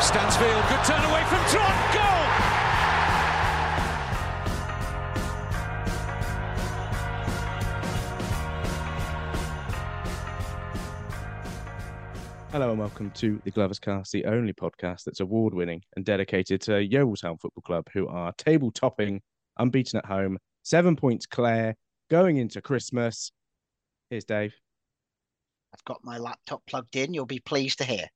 [0.00, 1.94] Stansfield, good turn away from Trot.
[1.94, 2.18] Goal!
[12.52, 16.82] Hello and welcome to the Gloverscast, the only podcast that's award winning and dedicated to
[16.82, 19.20] Yeovil Town Football Club, who are table topping,
[19.58, 21.74] unbeaten at home, seven points clear,
[22.08, 23.32] going into Christmas.
[24.10, 24.54] Here's Dave.
[25.74, 27.12] I've got my laptop plugged in.
[27.12, 28.06] You'll be pleased to hear.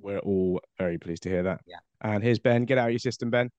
[0.00, 1.60] We're all very pleased to hear that.
[1.66, 1.76] Yeah.
[2.00, 2.64] And here's Ben.
[2.64, 3.50] Get out of your system, Ben.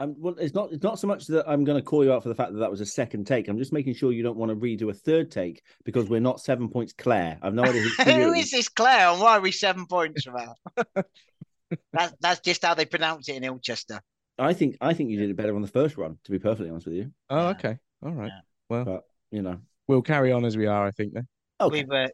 [0.00, 0.70] Um, well, it's not.
[0.72, 2.60] It's not so much that I'm going to call you out for the fact that
[2.60, 3.48] that was a second take.
[3.48, 6.40] I'm just making sure you don't want to redo a third take because we're not
[6.40, 7.36] seven points Claire.
[7.42, 10.36] I've no idea who, Who is this Claire and why are we seven points from
[10.36, 11.04] her?
[11.92, 14.00] that's, that's just how they pronounce it in Ilchester.
[14.38, 14.76] I think.
[14.80, 16.16] I think you did it better on the first run.
[16.24, 17.48] To be perfectly honest with you, Oh, Yeah.
[17.50, 17.78] okay.
[18.04, 18.28] All right.
[18.28, 18.40] Yeah.
[18.70, 21.26] Well, but you know, we'll carry on as we are, I think, then.
[21.60, 21.82] okay.
[21.82, 22.08] We were,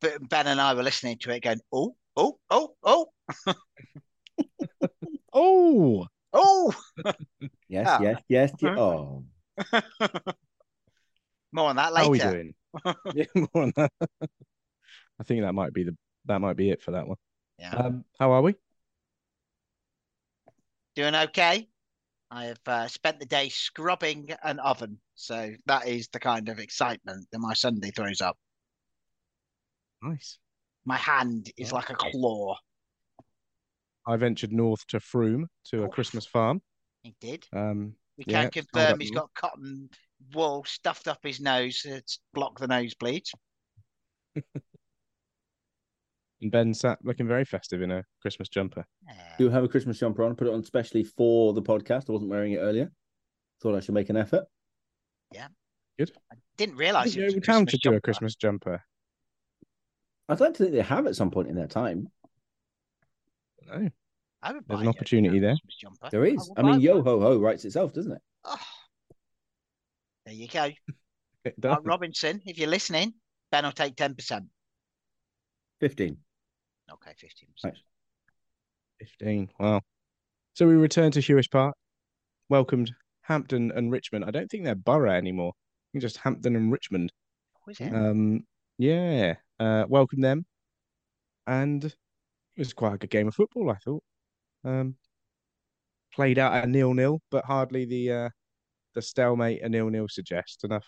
[0.00, 3.06] Ben and I were listening to it going, oh, oh, oh, oh,
[5.32, 6.74] Oh, oh.
[7.68, 7.98] Yes, Ah.
[8.02, 8.78] yes, yes, yes.
[8.78, 9.24] Oh,
[11.52, 12.02] More on that later.
[12.04, 12.54] how are we doing?
[13.14, 13.90] yeah, more on that.
[15.18, 17.16] I think that might be the that might be it for that one.
[17.58, 17.70] Yeah.
[17.74, 18.54] Um, how are we?
[20.94, 21.68] Doing okay.
[22.30, 24.98] I have uh, spent the day scrubbing an oven.
[25.14, 28.36] So that is the kind of excitement that my Sunday throws up.
[30.02, 30.38] Nice.
[30.84, 31.76] My hand is Oh.
[31.76, 32.56] like a claw.
[34.06, 35.88] I ventured north to Frome to a.
[35.88, 36.60] Christmas farm.
[37.02, 37.46] He did.
[37.52, 39.90] Um, We Yeah, can it's confirm he's got cotton
[40.34, 43.32] wool stuffed up his nose to block the nosebleeds.
[46.40, 48.84] and Ben sat looking very festive in a Christmas jumper.
[49.38, 50.36] do have a Christmas jumper on.
[50.36, 52.08] Put it on specially for the podcast.
[52.08, 52.90] I wasn't wearing it earlier.
[53.62, 54.44] Thought I should make an effort.
[55.32, 55.48] Yeah.
[55.98, 56.12] Good.
[56.32, 58.00] I didn't realise think it was a Yeovil Town Christmas should do a.
[58.00, 58.82] Christmas jumper.
[60.28, 62.08] I'd like to think they have at some point in their time.
[63.66, 63.88] No,
[64.42, 65.56] I would There's an opportunity there.
[65.80, 66.08] Jumper.
[66.10, 66.48] There is.
[66.48, 68.22] would I mean, yo ho ho writes itself, doesn't it?
[68.44, 68.56] Oh.
[70.26, 70.70] There you go.
[71.62, 71.80] Mark.
[71.84, 73.14] Robinson, if you're listening,
[73.50, 74.46] Ben will take 10%.
[75.80, 76.16] Fifteen.
[76.90, 77.64] Okay, 15%.
[77.64, 77.74] Right.
[79.00, 79.50] 15.
[79.58, 79.80] Wow.
[80.54, 81.74] So we return to Huish Park,
[82.48, 82.92] welcomed
[83.22, 84.24] Hampton and Richmond.
[84.24, 85.52] I don't think they're borough anymore.
[85.56, 87.12] I think just Hampton and Richmond.
[87.64, 87.92] Who is it?
[87.92, 88.46] Um,
[88.78, 90.44] yeah, uh, welcome them,
[91.46, 91.94] and
[92.56, 93.70] it was quite a good game of football.
[93.70, 94.02] I thought.
[94.64, 94.96] Um,
[96.14, 98.28] played out at nil nil, but hardly the uh,
[98.94, 100.86] the stalemate a nil nil suggests enough.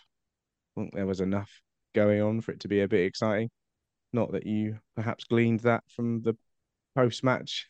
[0.77, 1.51] I think there was enough
[1.95, 3.51] going on for it to be a bit exciting.
[4.13, 6.37] Not that you perhaps gleaned that from the
[6.95, 7.69] post match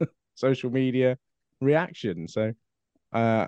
[0.34, 1.18] social media
[1.60, 2.26] reaction.
[2.28, 2.52] So,
[3.12, 3.46] uh,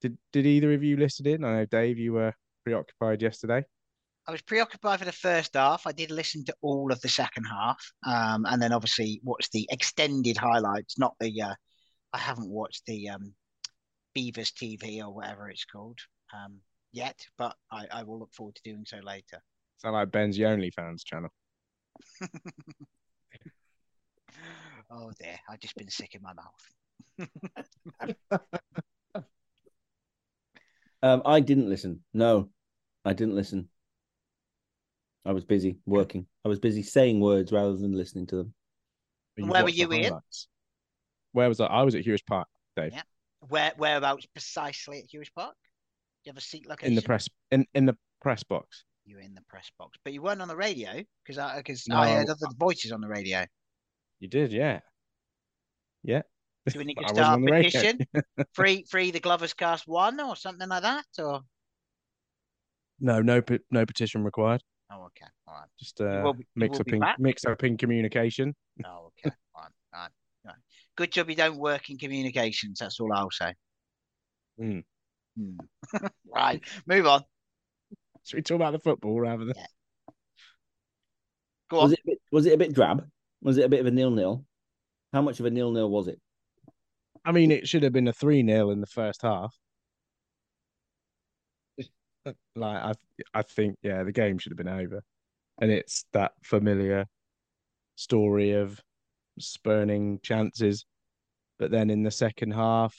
[0.00, 1.44] did did either of you listen in?
[1.44, 2.34] I know Dave, you were
[2.64, 3.64] preoccupied yesterday.
[4.26, 5.86] I was preoccupied for the first half.
[5.86, 9.66] I did listen to all of the second half, um, and then obviously watched the
[9.70, 10.98] extended highlights.
[10.98, 11.54] Not the, uh,
[12.12, 13.34] I haven't watched the um,
[14.14, 15.98] Beavers TV or whatever it's called
[16.32, 16.60] um,
[16.92, 19.42] yet, but I, I will look forward to doing so later.
[19.78, 21.30] Sound like Ben's the OnlyFans channel.
[24.94, 27.30] Oh dear, I've just been sick in my mouth.
[31.04, 32.04] Um, I didn't listen.
[32.14, 32.50] No,
[33.04, 33.68] I didn't listen.
[35.24, 36.26] I was busy working.
[36.44, 38.54] I was busy saying words rather than listening to them.
[39.36, 40.04] But Where were you, in?
[40.04, 40.48] highlights.
[41.32, 41.66] Where was I?
[41.66, 43.02] I was at Huish Park, Dave, Yeah.
[43.48, 45.54] Where whereabouts precisely at Huish Park?
[45.54, 46.92] Do you have a seat location?
[46.92, 48.84] in the press in in the press box.
[49.04, 51.88] You were in the press box, but you weren't on the radio because I because
[51.88, 51.96] No.
[51.96, 53.44] I heard other voices on the radio.
[54.20, 54.80] You did, yeah,
[56.04, 56.22] yeah.
[56.68, 57.98] Do we need But to start a petition?
[58.52, 61.06] free free the Gloverscast one or something like that?
[61.18, 61.40] Or
[63.00, 63.42] No, no,
[63.72, 64.62] no petition required.
[64.92, 65.68] Oh, okay, all right.
[65.78, 67.18] Just uh, will be- mix will up in back?
[67.18, 68.54] mix up in communication.
[68.84, 70.10] Oh, okay, all right, all right,
[70.46, 70.56] all right.
[70.96, 72.78] Good job you don't work in communications.
[72.80, 73.54] That's all I'll say.
[74.58, 74.80] Hmm.
[75.38, 76.06] Hmm.
[76.34, 77.22] right, move on.
[78.24, 79.54] Should we talk about the football rather than?
[79.56, 79.66] Yeah.
[81.70, 81.84] Go on.
[81.84, 83.04] Was it, a bit, was it a bit drab?
[83.40, 84.44] Was it a bit of a nil nil?
[85.12, 86.20] How much of a nil nil was it?
[87.24, 89.54] I mean, it should have been a three 0 in the first half.
[92.24, 92.92] Like I,
[93.34, 95.02] I think yeah, the game should have been over,
[95.60, 97.06] and it's that familiar
[97.96, 98.80] story of
[99.38, 100.86] spurning chances
[101.58, 102.94] But then in the second half,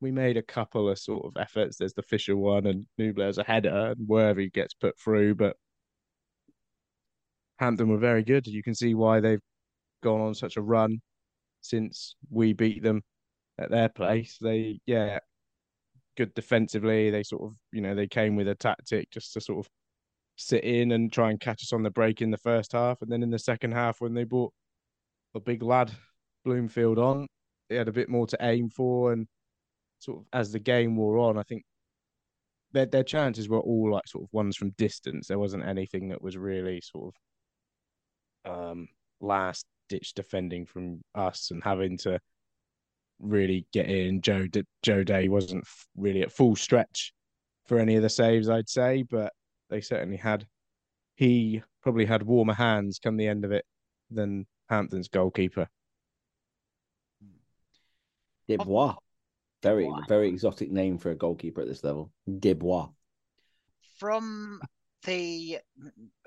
[0.00, 1.76] we made a couple of sort of efforts.
[1.76, 5.36] There's the Fisher one, and Nouble as a header, and Worthy gets put through.
[5.36, 5.56] But
[7.58, 8.46] Hampton were very good.
[8.46, 9.40] You can see why they've
[10.02, 11.00] gone on such a run
[11.62, 13.02] since we beat them
[13.58, 14.38] at their place.
[14.40, 15.20] They, yeah,
[16.16, 17.10] good defensively.
[17.10, 19.70] They sort of, you know, they came with a tactic just to sort of
[20.36, 23.02] sit in and try and catch us on the break in the first half.
[23.02, 24.52] And then in the second half, when they brought
[25.34, 25.92] a big lad
[26.44, 27.26] Bloomfield on,
[27.68, 29.12] they had a bit more to aim for.
[29.12, 29.26] And
[29.98, 31.62] sort of as the game wore on, I think
[32.72, 35.28] their their chances were all like sort of ones from distance.
[35.28, 37.14] There wasn't anything that was really sort
[38.44, 38.88] of um
[39.20, 42.18] last ditch defending from us and having to
[43.22, 44.20] really get in.
[44.20, 44.46] Joe
[44.82, 45.64] Joe Day wasn't
[45.96, 47.14] really at full stretch
[47.66, 49.32] for any of the saves, I'd say, but
[49.70, 50.46] they certainly had.
[51.14, 53.64] He probably had warmer hands come the end of it
[54.10, 55.68] than Hampton's goalkeeper.
[58.48, 58.96] Desbois.
[59.62, 62.10] Very, very exotic name for a goalkeeper at this level.
[62.28, 62.90] Desbois.
[63.98, 64.60] From
[65.04, 65.58] the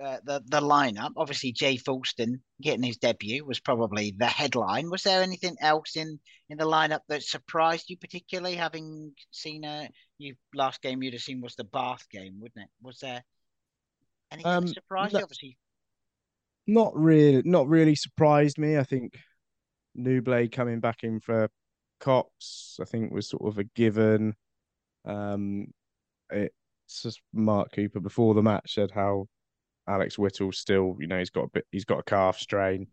[0.04, 4.90] uh, the the lineup, obviously Jay Foulston getting his debut was probably the headline.
[4.90, 6.20] Was there anything else in
[6.50, 8.56] in the lineup that surprised you particularly?
[8.56, 12.70] Having seen a you last game you'd have seen was the Bath game, wouldn't it?
[12.82, 13.24] Was there
[14.32, 15.24] anything um, that surprised no, you?
[15.24, 15.58] Obviously,
[16.68, 17.42] not really.
[17.46, 18.78] Not really surprised me.
[18.78, 19.14] I think
[19.96, 21.50] Nouble coming back in for
[22.00, 24.36] Cox, I think was sort of a given.
[25.06, 25.68] Um,
[26.32, 26.50] just
[27.34, 29.28] Mark Cooper before the match said how
[29.88, 32.88] Alex Whittle still, you know, he's got a bit, he's got a calf strain,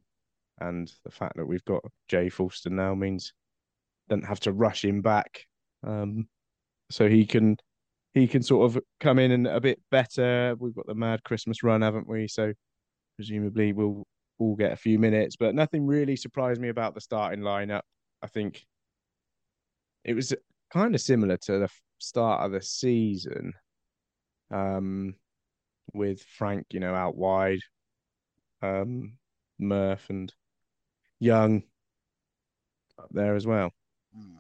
[0.61, 3.33] and the fact that we've got Jay Foulston now means
[4.09, 5.47] don't have to rush him back,
[5.87, 6.29] um,
[6.91, 7.57] so he can
[8.15, 10.55] he can sort of come in and a bit better.
[10.59, 12.29] We've got the mad Christmas run, haven't we?
[12.29, 12.53] So
[13.17, 14.07] presumably we'll
[14.39, 17.83] all get a few minutes, but nothing really surprised me about the starting lineup.
[18.23, 18.67] I think
[20.05, 20.35] it was
[20.73, 21.69] kind of similar to the
[21.99, 23.55] start of the season,
[24.53, 25.15] um,
[25.93, 27.61] with Frank, you know, out wide,
[28.63, 29.15] um,
[29.59, 30.33] Murph and
[31.19, 31.63] Young
[32.99, 33.73] up there as well.
[34.17, 34.37] Mm.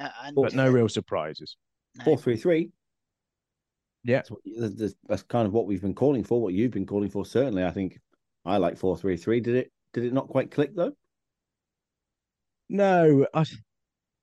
[0.00, 1.56] Uh, but no real surprises.
[2.04, 2.70] Four three three.
[4.04, 4.22] Yeah,
[4.58, 6.40] that's, that's kind of what we've been calling for.
[6.40, 7.64] What you've been calling for, certainly.
[7.64, 8.00] I think
[8.44, 9.40] I like four three three.
[9.40, 9.72] Did it?
[9.92, 10.92] Did it not quite click though?
[12.68, 13.44] No, I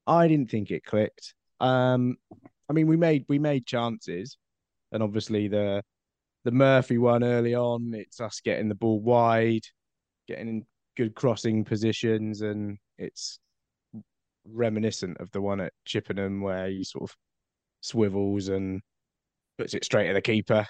[0.08, 1.34] I didn't think it clicked.
[1.60, 2.18] Um,
[2.70, 4.38] I mean, we made we made chances,
[4.92, 5.84] and obviously the
[6.46, 9.66] the Murphy one early on, it's us getting the ball wide,
[10.28, 10.66] getting in
[10.96, 13.40] good crossing positions, and it's
[14.46, 17.16] reminiscent of the one at Chippenham where he sort of
[17.82, 18.82] swivels and
[19.58, 20.66] puts it straight at the keeper.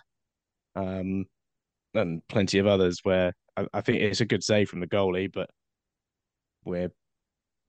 [0.75, 1.25] Um,
[1.93, 5.31] and plenty of others where I, I think it's a good save from the goalie,
[5.31, 5.49] but
[6.65, 6.91] we're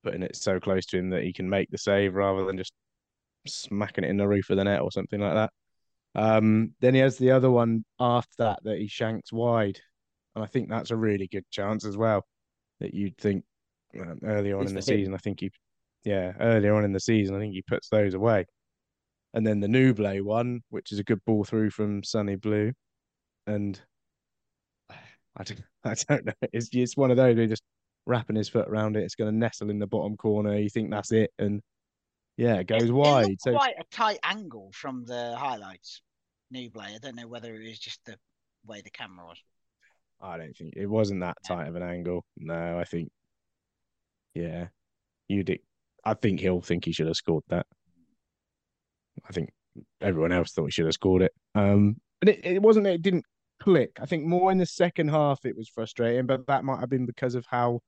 [0.03, 2.73] putting it so close to him that he can make the save rather than just
[3.47, 5.51] smacking it in the roof of the net or something like that.
[6.15, 9.79] Um, then he has the other one after that that he shanks wide,
[10.35, 12.25] and I think that's a really good chance as well.
[12.79, 13.45] That you'd think
[13.99, 15.51] um, earlier on it's in the season, I think he,
[16.03, 18.45] yeah, earlier on in the season, I think he puts those away.
[19.33, 22.73] And then the Nouble one, which is a good ball through from Sonny Blu,
[23.47, 23.79] and
[24.89, 26.33] I don't, I don't know.
[26.51, 27.63] It's it's one of those where just
[28.05, 29.03] wrapping his foot around it.
[29.03, 30.57] It's going to nestle in the bottom corner.
[30.57, 31.61] You think that's it, and
[32.41, 33.29] yeah, it goes it, wide.
[33.29, 36.01] It so quite a tight angle from the highlights.
[36.49, 36.81] Nouble.
[36.81, 38.15] I don't know whether it was just the
[38.65, 39.37] way the camera was.
[40.19, 42.25] I don't think it wasn't that tight of an angle.
[42.37, 43.11] No, I think,
[44.33, 44.67] yeah,
[45.27, 45.59] you did.
[46.03, 47.67] I think he'll think he should have scored that.
[49.27, 49.51] I think
[50.01, 51.33] everyone else thought he should have scored it.
[51.53, 52.87] Um, but it, it wasn't.
[52.87, 53.25] It didn't
[53.61, 53.99] click.
[54.01, 57.05] I think more in the second half it was frustrating, but that might have been
[57.05, 57.81] because of how,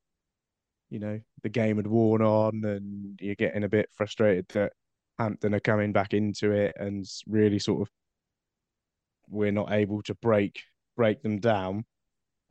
[0.94, 4.74] you know, the game had worn on, and you're getting a bit frustrated that
[5.18, 7.90] Hampton are coming back into it and really sort of
[9.28, 10.62] we're not able to break
[10.96, 11.86] break them down.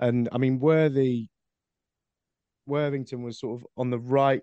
[0.00, 1.28] And I mean, Worthy
[2.66, 4.42] Worthington was sort of on the right.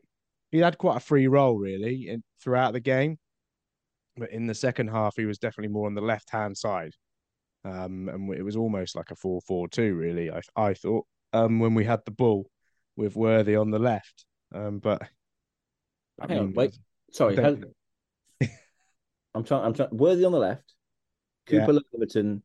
[0.50, 3.18] He had quite a free role really in, throughout the game,
[4.16, 6.94] but in the second half he was definitely more on the left hand side.
[7.66, 10.32] Um, and it was almost like a 4-4-2 really.
[10.32, 12.50] I I thought um, when we had the ball
[12.96, 15.02] with Worthy on the left, um, but
[16.20, 16.78] I Hang mean, on, wait,
[17.12, 17.38] sorry,
[19.36, 19.66] I'm trying.
[19.66, 19.90] I'm trying.
[19.92, 20.74] Worthy on the left,
[21.48, 21.80] Cooper yeah.
[21.96, 22.42] Leverton,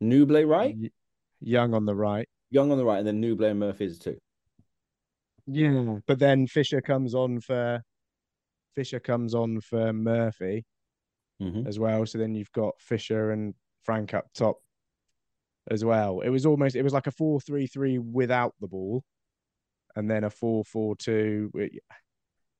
[0.00, 0.76] Nouble right,
[1.40, 4.16] Young on the right, Young on the right, and then Nouble and Murphy is two.
[5.46, 7.82] Yeah, but then Fisher comes on for
[8.74, 10.64] Fisher comes on for Murphy
[11.40, 11.66] mm-hmm.
[11.66, 12.06] as well.
[12.06, 14.58] So then you've got Fisher and Frank up top
[15.70, 16.20] as well.
[16.20, 19.02] It was almost it was like a four three three without the ball,
[19.96, 21.50] and then a four four two.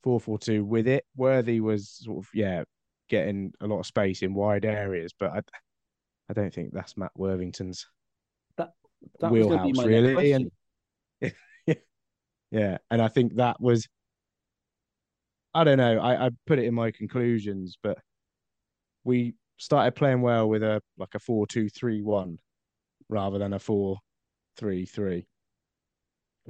[0.02, 1.04] four four two with it.
[1.16, 2.64] Worthy was sort of yeah
[3.08, 5.40] getting a lot of space in wide areas, but I
[6.28, 7.86] I don't think that's Matt Worthington's
[8.56, 8.72] That
[9.20, 10.32] was wheelhouse really.
[10.32, 10.50] And
[11.20, 11.36] question.
[12.50, 13.88] yeah, and I think that was
[15.52, 15.98] I don't know.
[15.98, 17.98] I, I put it in my conclusions, but
[19.02, 22.38] we started playing well with a like a four two three one
[23.08, 23.98] rather than a four
[24.56, 25.26] three three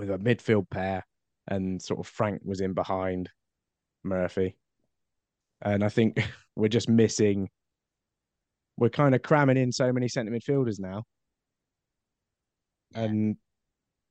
[0.01, 1.05] with a midfield pair
[1.47, 3.29] and sort of Frank was in behind
[4.03, 4.57] Murphy.
[5.61, 6.19] And I think
[6.57, 7.51] we're just missing
[8.79, 11.05] we're kind of cramming in so many centre midfielders now.
[12.95, 13.37] And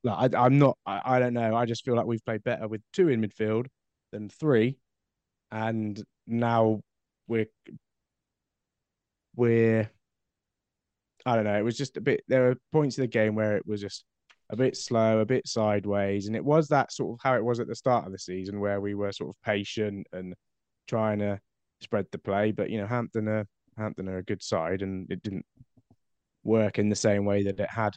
[0.04, 1.56] like, I, I'm not I, I don't know.
[1.56, 3.66] I just feel like we've played better with two in midfield
[4.12, 4.78] than three.
[5.52, 6.82] And now
[7.28, 7.48] we're
[9.36, 9.90] we're
[11.26, 11.58] I don't know.
[11.58, 12.22] It was just a bit.
[12.28, 14.06] There were points in the game where it was just
[14.50, 17.60] a bit slow, a bit sideways, and it was that sort of how it was
[17.60, 20.34] at the start of the season, where we were sort of patient and
[20.88, 21.40] trying to
[21.82, 22.52] spread the play.
[22.52, 23.46] But you know, Hampton are
[23.78, 25.46] Hampton are a good side, and it didn't
[26.44, 27.96] work in the same way that it had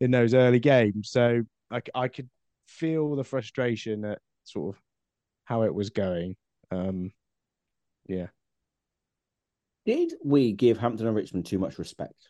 [0.00, 1.10] in those early games.
[1.10, 2.28] So I, I could
[2.66, 4.82] feel the frustration at sort of
[5.44, 6.36] how it was going.
[6.70, 7.12] Um,
[8.08, 8.26] yeah.
[9.84, 12.28] Did we give Hampton and Richmond too much respect?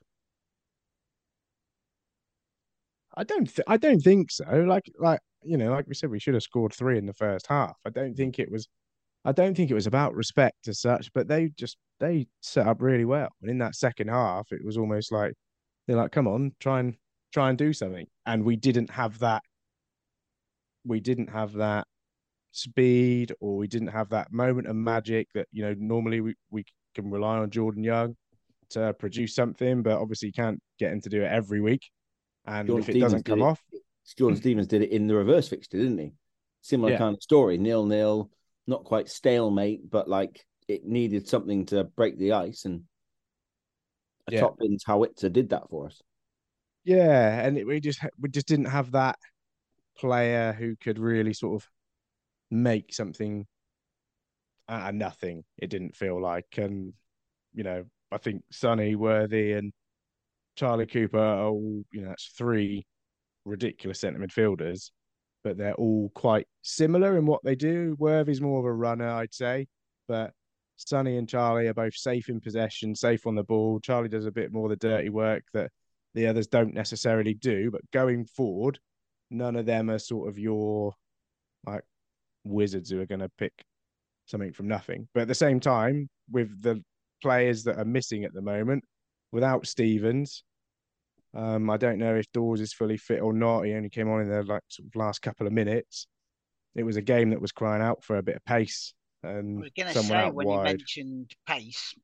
[3.17, 4.45] I don't th- I don't think so.
[4.45, 7.47] Like like you know, like we said, we should have scored three in the first
[7.49, 7.77] half.
[7.87, 8.69] I don't think it was
[9.25, 12.83] I don't think it was about respect as such, but they just they set up
[12.83, 13.29] really well.
[13.43, 15.35] And in that second half, it was almost like
[15.87, 16.95] they're like, come on, try and
[17.33, 18.07] try and do something.
[18.27, 19.43] And we didn't have that
[20.85, 21.87] we didn't have that
[22.53, 26.65] speed or we didn't have that moment of magic that, you know, normally we, we
[26.95, 28.17] can rely on Jordan Young
[28.71, 31.83] to produce something, but obviously you can't get him to do it every week.
[32.47, 33.63] And Jordan if it Stevens doesn't come it- off,
[34.17, 36.13] Jordan Stevens did it in the reverse fixture, didn't he?
[36.61, 36.99] Similar Yeah.
[36.99, 38.31] kind of story, nil nil,
[38.67, 42.85] not quite stalemate, but like it needed something to break the ice, and
[44.29, 44.41] a Yeah.
[44.41, 46.01] top bins Howitzer did that for us.
[46.85, 49.19] Yeah, and it, we just we just didn't have that
[49.97, 51.69] player who could really sort of
[52.51, 53.47] make something
[54.69, 55.45] out of nothing.
[55.59, 56.95] It didn't feel like, and
[57.55, 59.73] you know, I think Sonny Worthy and
[60.57, 62.87] Charlie Cooper are all you know that's three
[63.45, 64.91] ridiculous centre midfielders,
[65.45, 67.95] but they're all quite similar in what they do.
[67.99, 69.67] Worthy's more of a runner, I'd say,
[70.09, 70.33] but
[70.77, 73.81] Sonny and Charlie are both safe in possession, safe on the ball.
[73.81, 75.71] Charlie does a bit more of the dirty work that
[76.15, 77.71] the others don't necessarily do.
[77.71, 78.79] But going forward,
[79.31, 80.93] none of them are sort of your
[81.67, 81.83] like
[82.45, 83.53] wizards who are going to pick
[84.27, 85.09] something from nothing.
[85.15, 86.83] But at the same time, with the
[87.23, 88.85] players that are missing at the moment,
[89.33, 90.43] without Stevens,
[91.35, 93.63] um, I don't know if Dawes is fully fit or not.
[93.63, 96.07] He only came on in the like sort of last couple of minutes.
[96.75, 99.61] It was a game that was crying out for a bit of pace I and
[99.61, 101.95] was going to someone say out when you mentioned pace,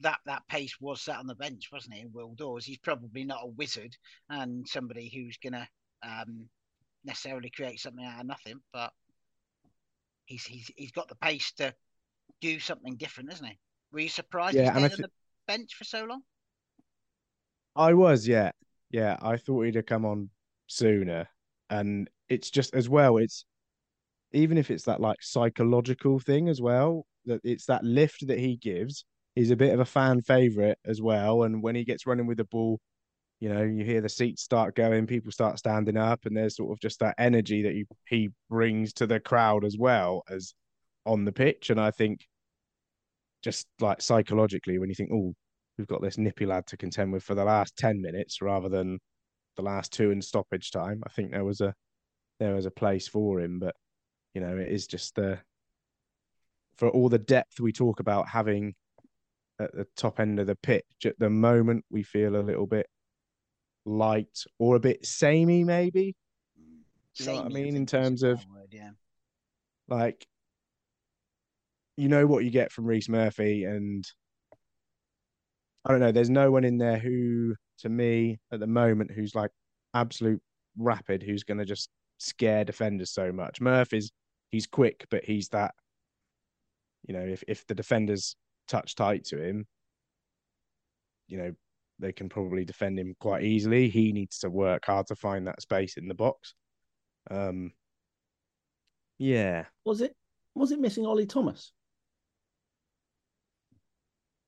[0.00, 2.00] that that pace was sat on the bench, wasn't it?
[2.00, 3.96] In Will Dawes, he's probably not a wizard
[4.28, 5.68] and somebody who's going to
[6.02, 6.48] um,
[7.04, 8.92] necessarily create something out of nothing, but
[10.26, 11.74] he's he's he's got the pace to
[12.40, 13.58] do something different, isn't he?
[13.92, 15.10] Were you surprised Yeah, he stayed on the
[15.46, 16.22] bench for so long?
[17.80, 18.50] I was, yeah.
[18.90, 20.28] Yeah, I thought he'd have come on
[20.66, 21.28] sooner.
[21.70, 23.46] And it's just as well, it's
[24.32, 28.56] even if it's that like psychological thing as well, that it's that lift that he
[28.56, 29.06] gives.
[29.34, 31.44] He's a bit of a fan favorite as well.
[31.44, 32.80] And when he gets running with the ball,
[33.40, 36.72] you know, you hear the seats start going, people start standing up, and there's sort
[36.72, 40.52] of just that energy that he, he brings to the crowd as well as
[41.06, 41.70] on the pitch.
[41.70, 42.26] And I think
[43.42, 45.34] just like psychologically, when you think, oh,
[45.80, 48.98] we've got this nippy lad to contend with for the last 10 minutes rather than
[49.56, 51.02] the last two in stoppage time.
[51.06, 51.74] I think there was a
[52.38, 53.74] there was a place for him, but
[54.34, 55.38] you know, it is just the
[56.76, 58.74] for all the depth we talk about having
[59.58, 62.86] at the top end of the pitch at the moment we feel a little bit
[63.84, 66.14] light or a bit samey maybe
[67.16, 68.90] You know what I mean, in think is a terms of- word, yeah.
[69.88, 70.26] like
[71.96, 74.04] you know what you get from Rhys Murphy and
[75.84, 79.34] I don't know there's no one in there who to me at the moment who's
[79.34, 79.50] like
[79.94, 80.40] absolute
[80.76, 84.12] rapid who's going to just scare defenders so much Murphy's
[84.50, 85.74] he's quick but he's that
[87.06, 88.36] you know if if the defenders
[88.68, 89.66] touch tight to him
[91.28, 91.52] you know
[91.98, 95.62] they can probably defend him quite easily he needs to work hard to find that
[95.62, 96.54] space in the box
[97.30, 97.72] um
[99.18, 100.14] yeah Was it?
[100.54, 101.72] Was it missing Ollie Thomas?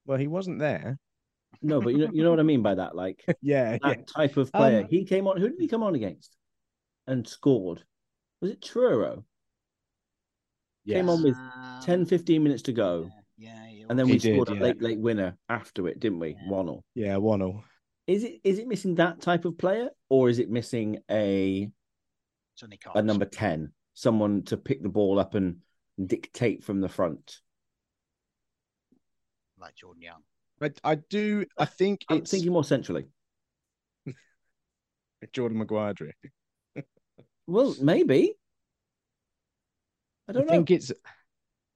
[0.04, 0.98] well he wasn't there
[1.62, 2.94] No, but you know, you know what I mean by that.
[2.96, 4.04] Like yeah, that yeah.
[4.06, 4.80] type of player.
[4.80, 5.40] Um, he came on.
[5.40, 6.36] Who did he come on against?
[7.06, 7.84] And scored.
[8.40, 9.24] Was it Truro?
[10.88, 13.10] Came on with Um, 10, 15 minutes to go.
[13.36, 13.84] Yeah, yeah.
[13.88, 14.60] And then He we did, scored a yeah.
[14.60, 16.30] late, late winner after it, didn't we?
[16.30, 16.48] Yeah.
[16.48, 16.84] One all.
[16.94, 17.64] Yeah, one all.
[18.08, 21.70] Is it is it missing that type of player, or is it missing a
[22.94, 25.58] a number ten, someone to pick the ball up and
[26.04, 27.40] dictate from the front?
[29.58, 30.22] like Jordan Young.
[30.62, 31.44] But I do.
[31.58, 33.06] I think I'm it's thinking more centrally.
[35.32, 35.94] Jordan Maguire.
[37.48, 38.34] Well, maybe.
[40.28, 40.52] I I don't know.
[40.52, 40.92] think it's.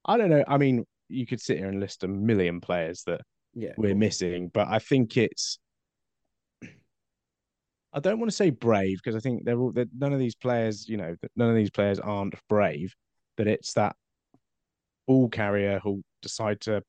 [0.04, 0.44] I don't know.
[0.46, 3.22] I mean, you could sit here and list a million players that
[3.54, 5.58] yeah, we're missing, but I think it's.
[7.92, 10.36] I don't want to say brave because I think they're all that none of these
[10.36, 12.94] players, you know, none of these players aren't brave,
[13.36, 13.96] but it's that
[15.08, 16.84] ball carrier who'll decide to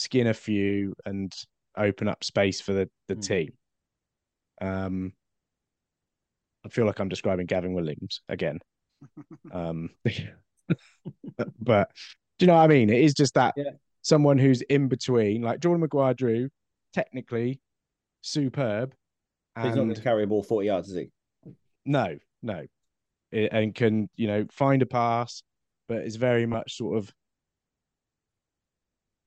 [0.00, 1.30] skin a few and
[1.76, 3.20] open up space for the the Hmm.
[3.20, 3.52] team.
[4.60, 5.12] Um,
[6.64, 8.60] I feel like I'm describing Gavin Williams again.
[9.52, 9.90] Um,
[11.60, 11.90] but
[12.38, 12.88] do you know what I mean?
[12.90, 13.72] It is just that Yeah.
[14.02, 16.48] someone who's in between, like Jordan Maguire-Drew,
[16.92, 17.60] technically
[18.20, 18.94] superb.
[19.56, 21.10] He's not going to carry a ball forty yards, is he?
[21.84, 22.66] no, no.
[23.32, 25.42] I- and can, you know, find a pass,
[25.88, 27.12] but is very much sort of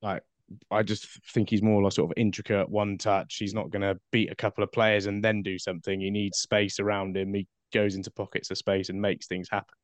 [0.00, 0.22] like
[0.70, 3.36] I just think he's more like sort of intricate, one touch.
[3.36, 6.00] He's not going to beat a couple of players and then do something.
[6.00, 7.32] He needs space around him.
[7.34, 9.74] He goes into pockets of space and makes things happen.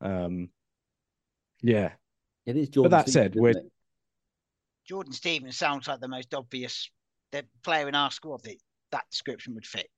[0.00, 0.48] Um,
[1.62, 1.92] yeah,
[2.44, 2.90] It is Jordan.
[2.92, 3.54] that said, we're-
[4.84, 6.90] Jordan Stevens sounds like the most obvious
[7.32, 8.56] the player in our squad that
[8.92, 9.90] that description would fit.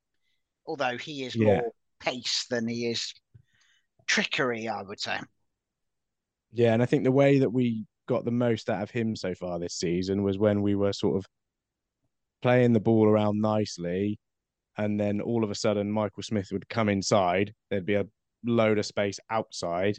[0.67, 1.45] Although he is Yeah.
[1.61, 3.13] more pace than he is
[4.07, 5.19] trickery, I would say.
[6.53, 9.35] Yeah, and I think the way that we got the most out of him so
[9.35, 11.27] far this season was when we were sort of
[12.43, 14.19] playing the ball around nicely,
[14.77, 17.53] and then all of a sudden Michael Smith would come inside.
[17.71, 18.07] There'd be a
[18.45, 19.99] load of space outside,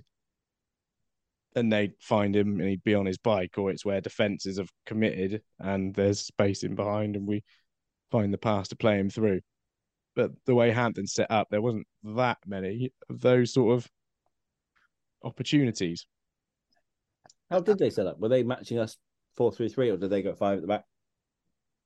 [1.55, 4.69] and they'd find him and he'd be on his bike, or it's where defenses have
[4.85, 7.43] committed and there's space in behind, and we
[8.11, 9.41] find the pass to play him through.
[10.15, 13.87] But the way Hampton set up, there wasn't that many of those sort of
[15.23, 16.07] opportunities.
[17.49, 18.19] How did they set up?
[18.19, 18.97] Were they matching us
[19.35, 20.85] four three three, or did they go five at the back?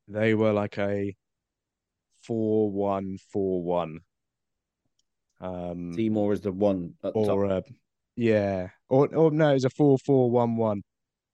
[0.07, 1.15] They were like a
[2.21, 3.99] four one four one.
[5.39, 7.67] Um Seymour is the one at the top.
[7.67, 7.73] a
[8.15, 8.69] yeah.
[8.89, 10.83] Or or no, it was a four four one one.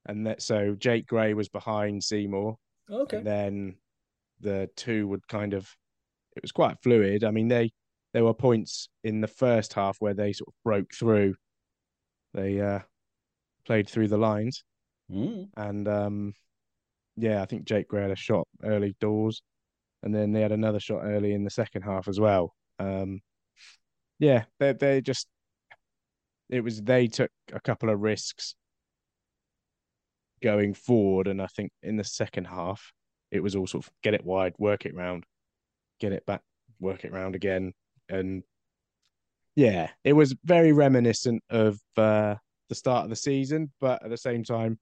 [0.06, 2.58] And that so Jake Gray was behind Seymour.
[2.90, 3.18] Okay.
[3.18, 3.76] And then
[4.40, 5.68] the two would kind of
[6.36, 7.24] it was quite fluid.
[7.24, 7.72] I mean they
[8.14, 11.36] there were points in the first half where they sort of broke through.
[12.34, 12.80] They uh
[13.70, 14.64] played through the lines.
[15.12, 15.48] Mm.
[15.58, 16.34] and um,
[17.16, 19.42] yeah, I think Jake Gray had a shot early doors,
[20.04, 22.54] and then they had another shot early in the second half as well.
[22.80, 23.22] Um,
[24.20, 25.28] yeah, they they just
[26.50, 28.56] it was they took a couple of risks
[30.42, 32.92] going forward, and I think in the second half
[33.32, 35.26] it was all sort of get it wide, work it round,
[36.00, 36.42] get it back,
[36.80, 37.74] work it round again,
[38.10, 38.44] and
[39.56, 42.36] yeah, it was very reminiscent of uh,
[42.70, 44.78] the start of the season, but at the same time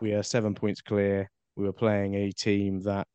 [0.00, 1.28] we are seven points clear.
[1.56, 3.06] We were playing a team that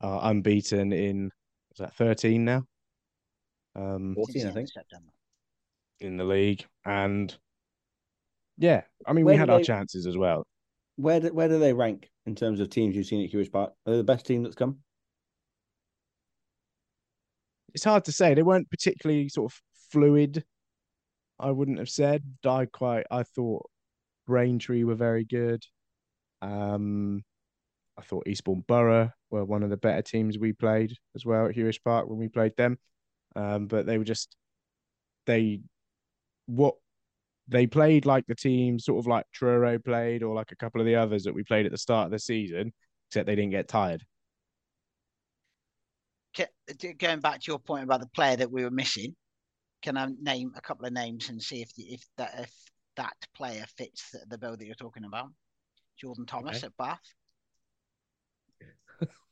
[0.00, 1.26] are unbeaten in
[1.72, 2.64] is that 13 now?
[3.74, 4.68] Um Fourteen, I think.
[4.68, 5.10] of September.
[6.00, 6.64] in the league.
[6.84, 7.36] And
[8.58, 10.46] yeah, I mean Where we do had our they- chances as well.
[10.96, 13.72] Where do, where do they rank in terms of teams you've seen at Huish Park?
[13.86, 14.78] Are they the best team that's come?
[17.74, 18.34] It's hard to say.
[18.34, 20.44] They weren't particularly sort of fluid,
[21.42, 22.22] I wouldn't have said.
[22.46, 23.68] I quite I thought
[24.26, 25.62] Braintree were very good.
[26.40, 27.24] Um
[27.98, 31.54] I thought Eastbourne Borough were one of the better teams we played as well at
[31.54, 32.78] Huish Park when we played them.
[33.36, 34.36] Um, but they were just
[35.26, 35.60] they
[36.46, 36.76] what
[37.48, 40.86] they played like the team sort of like Truro played or like a couple of
[40.86, 42.72] the others that we played at the start of the season,
[43.08, 44.04] except they didn't get tired.
[46.98, 49.14] Going back to your point about the player that we were missing,
[49.82, 52.52] can I name a couple of names and see if the, if that if
[52.96, 55.30] that player fits the, the bill that you're talking about?
[55.98, 56.64] Jordan Thomas Okay.
[56.64, 57.14] at Bath,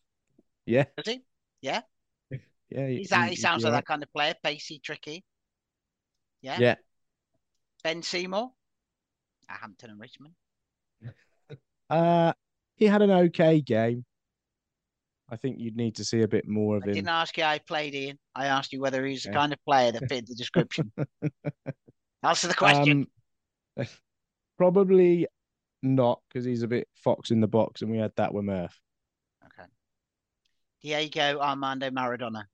[0.67, 1.23] Yeah, does he?
[1.63, 1.83] Yeah,
[2.71, 2.87] yeah.
[2.95, 3.29] he's that.
[3.31, 5.25] He he's sounds like all that kind of player, pacey, tricky.
[6.43, 6.63] Yeah.
[6.63, 6.77] Yeah,
[7.83, 8.55] Ben Seymour
[9.49, 10.35] at Hampton and Richmond.
[11.91, 12.33] uh,
[12.77, 14.05] he had an okay game.
[15.31, 16.95] I think you'd need to see a bit more of I him.
[16.95, 18.19] didn't ask you how he played, Ian.
[18.35, 19.39] I asked you whether he's the Okay.
[19.39, 20.91] kind of player that fit the description.
[22.23, 23.07] Answer the question.
[23.79, 23.87] Um,
[24.59, 25.27] probably
[25.83, 28.79] not because he's a bit fox in the box, and we had that with Murph.
[29.47, 29.69] okay.
[30.83, 32.45] Diego Armando Maradona.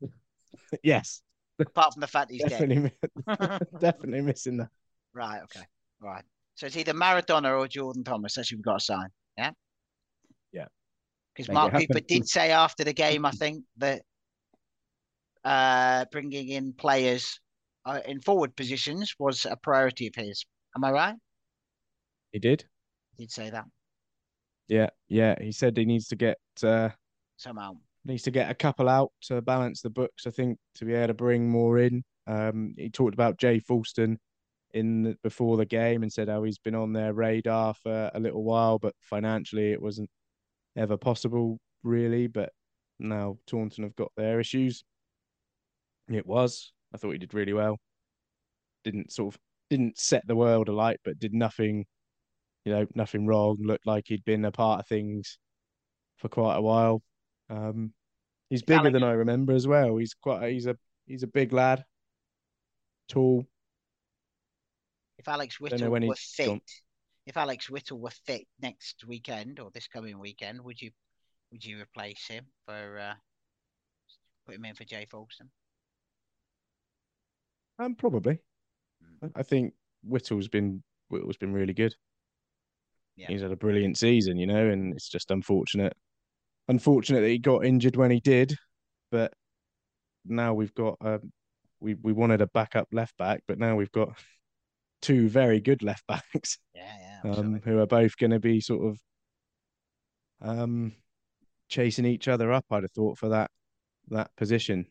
[0.82, 1.22] yes,
[1.60, 2.50] Apart from the fact he's dead.
[2.50, 2.92] definitely,
[3.26, 4.70] mi- definitely missing that.
[5.12, 5.42] Right.
[5.42, 5.64] Okay.
[6.00, 6.24] Right.
[6.54, 8.34] So it's either Maradona or Jordan Thomas.
[8.34, 9.08] That's who we've got to sign.
[9.36, 9.50] Yeah.
[10.52, 10.66] Yeah.
[11.38, 11.86] Because Mark happen.
[11.86, 14.02] Cooper did say after the game, I think that
[15.44, 17.38] uh, bringing in players
[17.86, 20.44] uh, in forward positions was a priority of his.
[20.76, 21.14] Am I right?
[22.32, 22.64] He did.
[23.16, 23.66] He did say that
[24.66, 25.36] Yeah, yeah.
[25.40, 26.88] He said he needs to get uh,
[27.36, 27.76] some out.
[28.04, 30.26] needs to get a couple out to balance the books.
[30.26, 32.02] I think to be able to bring more in.
[32.26, 34.16] Um, he talked about Jay Foulston
[34.74, 38.18] in the, before the game and said how he's been on their radar for a
[38.18, 40.10] little while, but financially it wasn't
[40.78, 42.26] ever possible really.
[42.26, 42.52] But
[42.98, 44.84] now Taunton have got their issues.
[46.08, 46.72] It was.
[46.94, 47.78] I thought he did really well.
[48.84, 51.84] Didn't sort of didn't set the world alight, but did nothing,
[52.64, 53.58] you know, nothing wrong.
[53.60, 55.38] Looked like he'd been a part of things
[56.16, 57.02] for quite a while.
[57.50, 57.92] Um,
[58.50, 59.96] he's bigger than I remember as well.
[59.96, 60.52] He's quite.
[60.52, 60.76] He's a.
[61.06, 61.84] He's a big lad.
[63.08, 63.46] Tall.
[65.18, 66.60] If Alex Whittle were fit, gone.
[67.28, 70.90] If Alex Whittle were fit next weekend or this coming weekend, would you
[71.52, 73.14] would you replace him for uh,
[74.46, 75.50] put him in for Jay Foulston?
[77.78, 78.38] Um, probably.
[79.22, 81.94] I- I think Whittle's been Whittle's been really good.
[83.14, 83.26] Yeah.
[83.28, 85.92] He's had a brilliant season, you know, and it's just unfortunate.
[86.68, 88.56] Unfortunate that he got injured when he did,
[89.10, 89.34] but
[90.24, 91.30] now we've got um,
[91.78, 94.16] we we wanted a backup left back, but now we've got
[95.02, 96.58] two very good left backs.
[96.74, 97.07] Yeah, yeah.
[97.24, 98.98] Um, who are both going to be sort of
[100.40, 100.92] um,
[101.68, 102.64] chasing each other up.
[102.70, 103.50] I'd have thought for that
[104.08, 104.86] that position.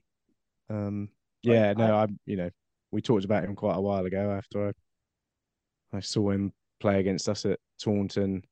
[0.70, 1.10] Um,
[1.44, 2.50] yeah, no, I, am you know
[2.92, 7.30] we talked about him quite a while ago after I I saw him play against
[7.30, 8.44] us at Taunton.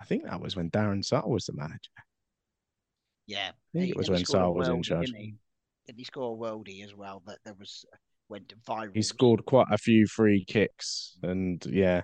[0.00, 1.90] I think that was when Darren Sutter was the manager.
[3.26, 3.50] yeah.
[3.74, 5.06] I think it was when Sal was in charge.
[5.06, 5.34] didn't he?
[5.86, 7.22] Didn't he score a worldie as well?
[7.26, 7.84] That there was
[8.28, 8.94] went viral.
[8.94, 12.02] He scored quite a few free kicks and yeah,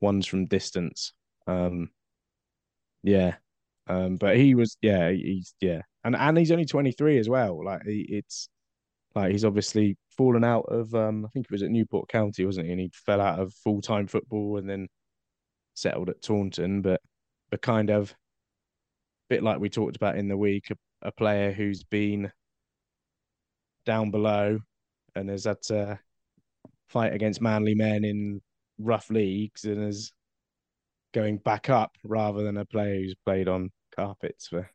[0.00, 1.12] ones from distance.
[1.46, 1.90] Um,
[3.02, 3.36] yeah,
[3.86, 7.64] um, but he was yeah he's yeah, and and he's only twenty three as well.
[7.64, 8.48] Like he, it's
[9.14, 12.66] like he's obviously fallen out of um I think it was at Newport County, wasn't
[12.66, 12.72] he?
[12.72, 14.88] And he fell out of full time football and then
[15.74, 17.00] settled at Taunton, but
[17.50, 18.14] but kind of
[19.28, 22.32] bit like we talked about in the week, a, a player who's been
[23.84, 24.58] down below
[25.14, 25.98] and has had to
[26.88, 28.40] fight against manly men in
[28.78, 30.12] rough leagues and is
[31.12, 34.70] going back up rather than a player who's played on carpets for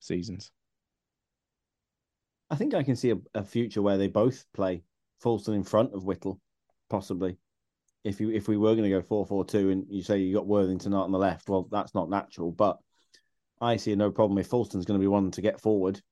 [0.00, 0.50] seasons.
[2.50, 4.82] I think I can see a, a future where they both play
[5.20, 6.40] Fulton in front of Whittle,
[6.90, 7.38] possibly.
[8.04, 10.34] If you if we were going to go four four two and you say you
[10.34, 12.52] got Worthington out on the left, well, that's not natural.
[12.52, 12.78] But
[13.60, 16.02] I see no problem if Fulton's going to be one to get forward,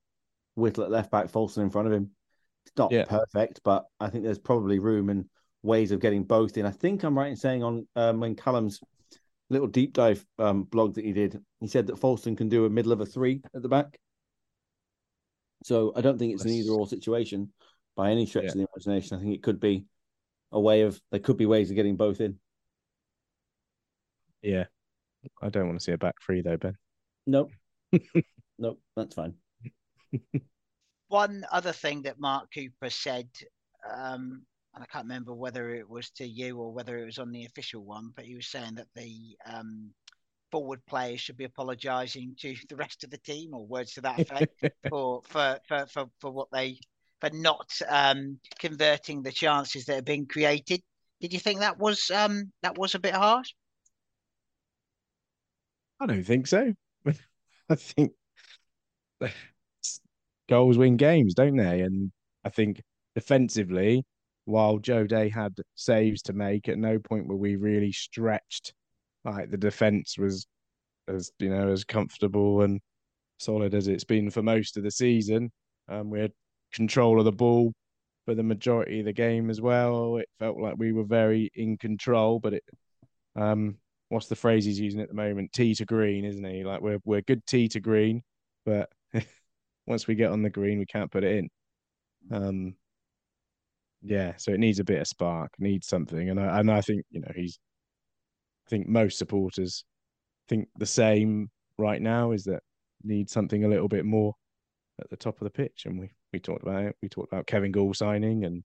[0.54, 2.10] Whittle at left back, Fulton in front of him.
[2.64, 3.04] It's not Yeah.
[3.04, 5.28] perfect, but I think there's probably room and
[5.62, 6.66] ways of getting both in.
[6.66, 8.80] I think I'm right in saying on um, when Callum's
[9.50, 12.70] little deep dive um, blog that he did, he said that Fulton can do a
[12.70, 13.98] middle of a three at the back.
[15.64, 17.52] So I don't think it's an either or situation
[17.96, 18.50] by any stretch Yeah.
[18.50, 19.16] of the imagination.
[19.16, 19.84] I think it could be
[20.50, 22.38] a way of there could be ways of getting both in.
[24.42, 24.64] Yeah.
[25.40, 26.76] I don't want to see a back three though, Ben.
[27.26, 27.52] Nope.
[28.58, 29.34] nope, that's fine.
[31.08, 33.28] One other thing that Mark Cooper said,
[33.88, 34.42] um,
[34.74, 37.44] and I can't remember whether it was to you or whether it was on the
[37.44, 39.90] official one, but he was saying that the um,
[40.50, 44.20] forward players should be apologising to the rest of the team, or words to that
[44.20, 44.52] effect,
[44.88, 46.78] for, for for for for what they
[47.20, 50.82] for not um, converting the chances that have been created.
[51.20, 53.52] Did you think that was um, that was a bit harsh?
[56.00, 56.72] I don't think so.
[57.68, 58.12] I think
[60.48, 61.82] goals win games, don't they?
[61.82, 62.10] And
[62.44, 62.82] I think
[63.14, 64.04] defensively,
[64.44, 68.74] while Joe Day had saves to make, at no point were we really stretched.
[69.24, 70.46] Like the defense was
[71.08, 72.80] as you know as comfortable and
[73.38, 75.50] solid as it's been for most of the season.
[75.88, 76.32] Um, we had
[76.72, 77.72] control of the ball
[78.24, 80.16] for the majority of the game as well.
[80.16, 82.64] It felt like we were very in control, but it
[83.36, 83.76] um
[84.08, 85.52] what's the phrase he's using at the moment?
[85.52, 86.64] Tee to green, isn't he?
[86.64, 88.22] Like we're we're good tee to green,
[88.64, 88.90] but
[89.86, 91.50] once we get on the green, we can't put it in.
[92.30, 92.74] Um,
[94.02, 97.04] yeah, so it needs a bit of spark, needs something, and I and I think
[97.10, 97.58] you know he's.
[98.66, 99.84] I think most supporters
[100.48, 102.62] think the same right now is that
[103.02, 104.34] need something a little bit more
[105.00, 106.96] at the top of the pitch, and we we talked about it.
[107.02, 108.62] We talked about Kevin Gall signing and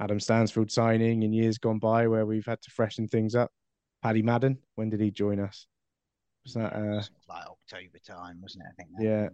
[0.00, 3.50] Adam Stansfield signing in years gone by where we've had to freshen things up.
[4.02, 5.66] Paddy Madden, when did he join us?
[6.44, 8.68] Was that uh was like October time, wasn't it?
[8.70, 8.88] I think.
[8.96, 9.28] that- yeah.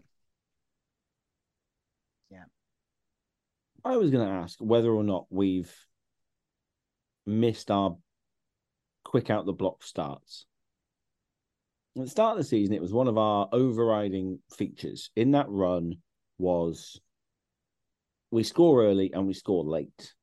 [3.84, 5.72] I was going to ask whether or not we've
[7.26, 7.96] missed our
[9.04, 10.46] quick out the block starts.
[11.96, 15.10] At the start of the season, it was one of our overriding features.
[15.14, 15.96] In that run
[16.38, 17.00] was
[18.30, 20.14] we score early and we score late.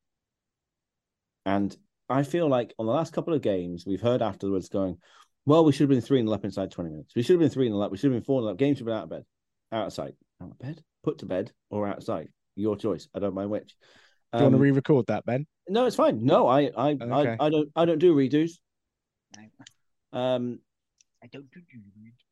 [1.45, 1.75] And
[2.09, 4.97] I feel like on the last couple of games, we've heard afterwards going,
[5.45, 7.15] well, we should have been 3 0 up inside 20 minutes.
[7.15, 7.91] We should have been 3 0 up.
[7.91, 8.57] We should have been 4 0 up.
[8.57, 9.25] Games should have been out of bed.
[9.71, 10.13] Outside.
[10.41, 10.83] Out of bed?
[11.03, 12.27] Put to bed or outside.
[12.55, 13.07] Your choice.
[13.13, 13.75] I don't mind which.
[14.33, 15.45] Do you want to Um, re-record that, Ben?
[15.67, 16.23] no, it's fine.
[16.25, 17.35] No, I I, Okay.
[17.39, 18.59] I I don't I don't do redos.
[20.13, 20.59] Um
[21.23, 21.61] I don't do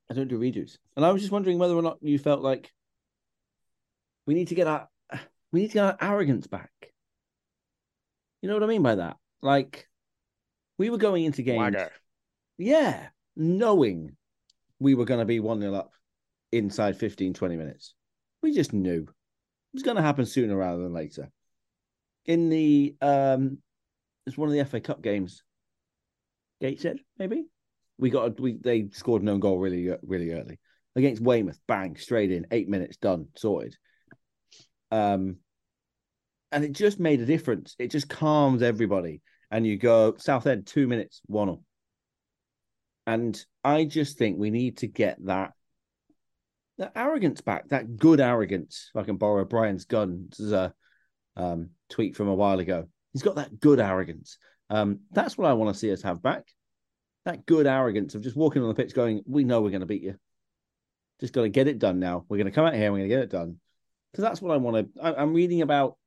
[0.10, 0.78] I don't do redos.
[0.96, 2.72] And I was just wondering whether or not you felt like
[4.26, 4.90] we need to get our
[5.52, 6.72] we need to get our arrogance back.
[8.42, 9.18] You know what I mean by that?
[9.42, 9.88] Like
[10.78, 11.92] we were going into games, Wagger.
[12.58, 14.16] yeah, knowing
[14.80, 15.92] we were going to be 1 0 up
[16.52, 17.94] inside 15, 20 minutes.
[18.42, 19.08] We just knew
[19.72, 21.30] it was going to happen sooner rather than later.
[22.26, 23.60] In the, um,
[24.26, 25.44] it's one of the FA Cup games,
[26.62, 27.46] Gateshead, maybe?
[27.98, 30.60] We got, a, we they scored no goal really, really early
[30.96, 31.60] against Weymouth.
[31.68, 33.76] Bang, straight in, eight minutes, done, sorted.
[34.92, 35.38] Um,
[36.52, 37.76] and it just made a difference.
[37.78, 39.22] It just calms everybody.
[39.52, 41.62] And you go Southend, two minutes, one 0
[43.08, 45.54] And I just think we need to get that
[46.80, 48.90] that arrogance back, that good arrogance.
[48.94, 50.74] If I can borrow Brian's gun, this is a
[51.36, 52.88] um, tweet from a while ago.
[53.14, 54.38] He's got that good arrogance.
[54.70, 56.46] Um, that's what I want to see us have back.
[57.26, 59.86] That good arrogance of just walking on the pitch, going, "We know we're going to
[59.86, 60.16] beat you.
[61.20, 62.26] Just got to get it done now.
[62.30, 62.86] We're going to come out here.
[62.86, 63.58] and We're going to get it done."
[64.12, 65.02] Because that's what I want to.
[65.04, 65.98] I, I'm reading about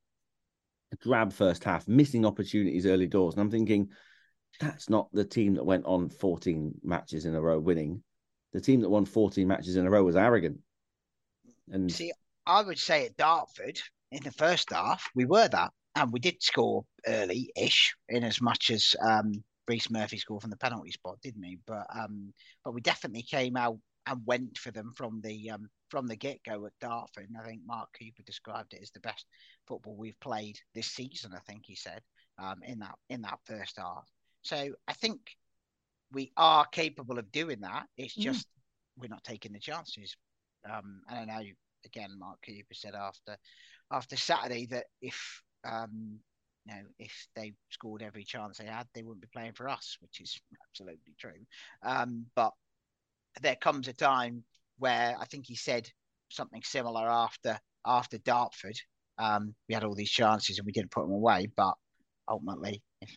[1.00, 3.90] drab first half, missing opportunities early doors, and I'm thinking
[4.58, 8.02] that's not the team that went on 14 matches in a row winning.
[8.52, 10.60] The team that won 14 matches in a row was arrogant.
[11.70, 12.12] And See,
[12.46, 15.72] I would say at Dartford in the first half, we were that.
[15.94, 20.50] And we did score early ish, in as much as um, Rhys Murphy scored from
[20.50, 21.58] the penalty spot, didn't he?
[21.66, 22.32] But um,
[22.64, 26.42] but we definitely came out and went for them from the um, from the get
[26.44, 27.28] go at Dartford.
[27.28, 29.26] And I think Mark Cooper described it as the best
[29.68, 31.32] football we've played this season.
[31.34, 32.00] I think he said
[32.38, 34.08] um, in that in that first half.
[34.42, 35.20] So I think
[36.12, 37.86] we are capable of doing that.
[37.96, 38.22] It's Mm.
[38.22, 38.46] just
[38.96, 40.16] we're not taking the chances.
[40.70, 41.50] Um, and I know
[41.84, 43.36] again, Mark Cooper said after
[43.90, 46.20] after Saturday that if um,
[46.66, 49.96] you know if they scored every chance they had, they wouldn't be playing for us,
[50.00, 51.46] which is absolutely true.
[51.82, 52.52] Um, but
[53.40, 54.44] there comes a time
[54.78, 55.90] where I think he said
[56.28, 58.78] something similar after after Dartford.
[59.18, 61.74] Um, we had all these chances and we didn't put them away, but
[62.28, 63.14] ultimately, if,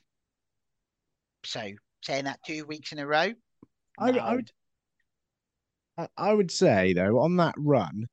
[1.45, 1.71] so
[2.05, 3.33] saying that two weeks in a row,
[3.97, 4.19] I, no.
[4.19, 4.51] I would,
[5.97, 8.07] I, I would say though, on that run,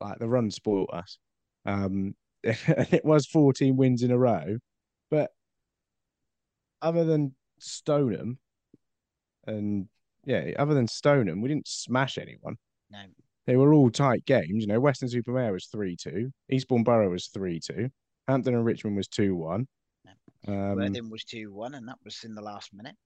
[0.00, 1.18] like the run spoiled us.
[1.64, 4.58] Um, it was 14 wins in a row,
[5.10, 5.30] but
[6.82, 8.38] other than Stoneham,
[9.46, 9.88] and
[10.24, 12.56] yeah, other than Stoneham, we didn't smash anyone.
[12.90, 12.98] no.
[13.46, 14.64] They were all tight games.
[14.64, 17.88] You know, Weston-super-Mare was 3 2, Eastbourne Borough was 3 2,
[18.26, 19.68] Hampton and Richmond was 2 1.
[20.46, 22.96] Um, Worthing was two one, and that was in the last minute.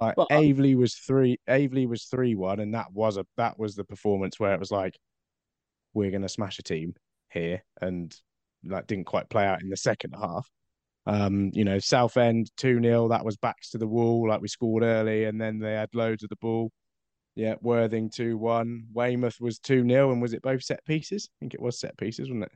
[0.00, 1.38] like But, uh, Aveley was three.
[1.48, 4.70] Aveley was three one, and that was a that was the performance where it was
[4.70, 4.98] like,
[5.94, 6.94] we're gonna smash a team
[7.30, 8.14] here, and
[8.64, 10.48] that didn't quite play out in the second half.
[11.06, 14.28] Um, you know, Southend two 0 That was backs to the wall.
[14.28, 16.70] Like we scored early, and then they had loads of the ball.
[17.34, 18.88] Yeah, Worthing two one.
[18.92, 21.30] Weymouth was two 0 and was it both set pieces?
[21.30, 22.52] I think it was set pieces, wasn't it?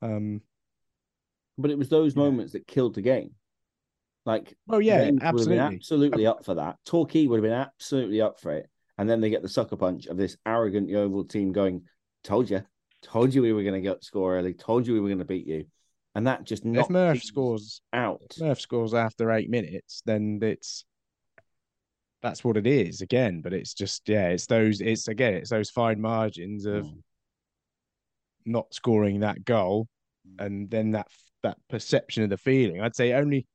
[0.00, 0.40] Um.
[1.58, 2.22] But it was those Yeah.
[2.22, 3.34] moments that killed the game.
[4.24, 5.76] Like Oh yeah, James would have absolutely.
[5.76, 6.78] absolutely up for that.
[6.84, 8.68] Torquay would have been absolutely up for it.
[8.98, 11.82] And then they get the sucker punch of this arrogant Yeovil team going,
[12.24, 12.64] "Told you,
[13.02, 14.54] told you we were going to get score early.
[14.54, 15.66] Told you we were going to beat you."
[16.14, 18.34] And that just If Murph scores out.
[18.40, 20.84] Murph scores after eight minutes, then it's
[22.22, 23.42] that's what it is again.
[23.42, 27.02] But it's just yeah, it's those it's again it's those fine margins of Mm.
[28.46, 29.88] not scoring that goal,
[30.38, 31.08] and then that
[31.46, 32.80] that perception of the feeling.
[32.80, 33.46] I'd say only,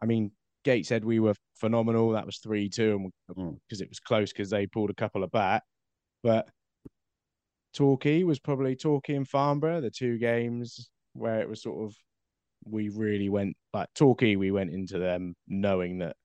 [0.00, 0.30] I mean,
[0.64, 2.10] Gates said we were phenomenal.
[2.10, 5.30] That was three two, and because it was close because they pulled a couple of
[5.30, 5.62] back,
[6.22, 6.48] but.
[7.74, 11.94] Torquay was probably Torquay and Farnborough, the two games where it was sort of
[12.64, 16.16] we really went like Torquay, we went into them knowing that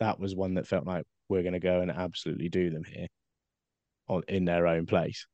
[0.00, 3.08] that was one that felt like we're going to go and absolutely do them here
[4.08, 5.26] on in their own place.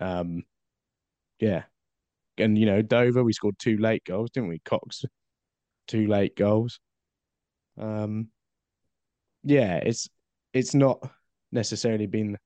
[0.00, 0.44] Um,
[1.40, 1.64] yeah,
[2.38, 4.60] and you know Dover, we scored two late goals, didn't we?
[4.60, 5.04] Cox,
[5.88, 6.78] two late goals.
[7.78, 8.28] Um,
[9.42, 10.08] yeah, it's
[10.52, 11.08] it's not
[11.52, 12.36] necessarily been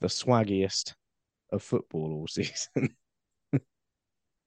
[0.00, 0.94] the swaggiest
[1.52, 2.94] of football all season.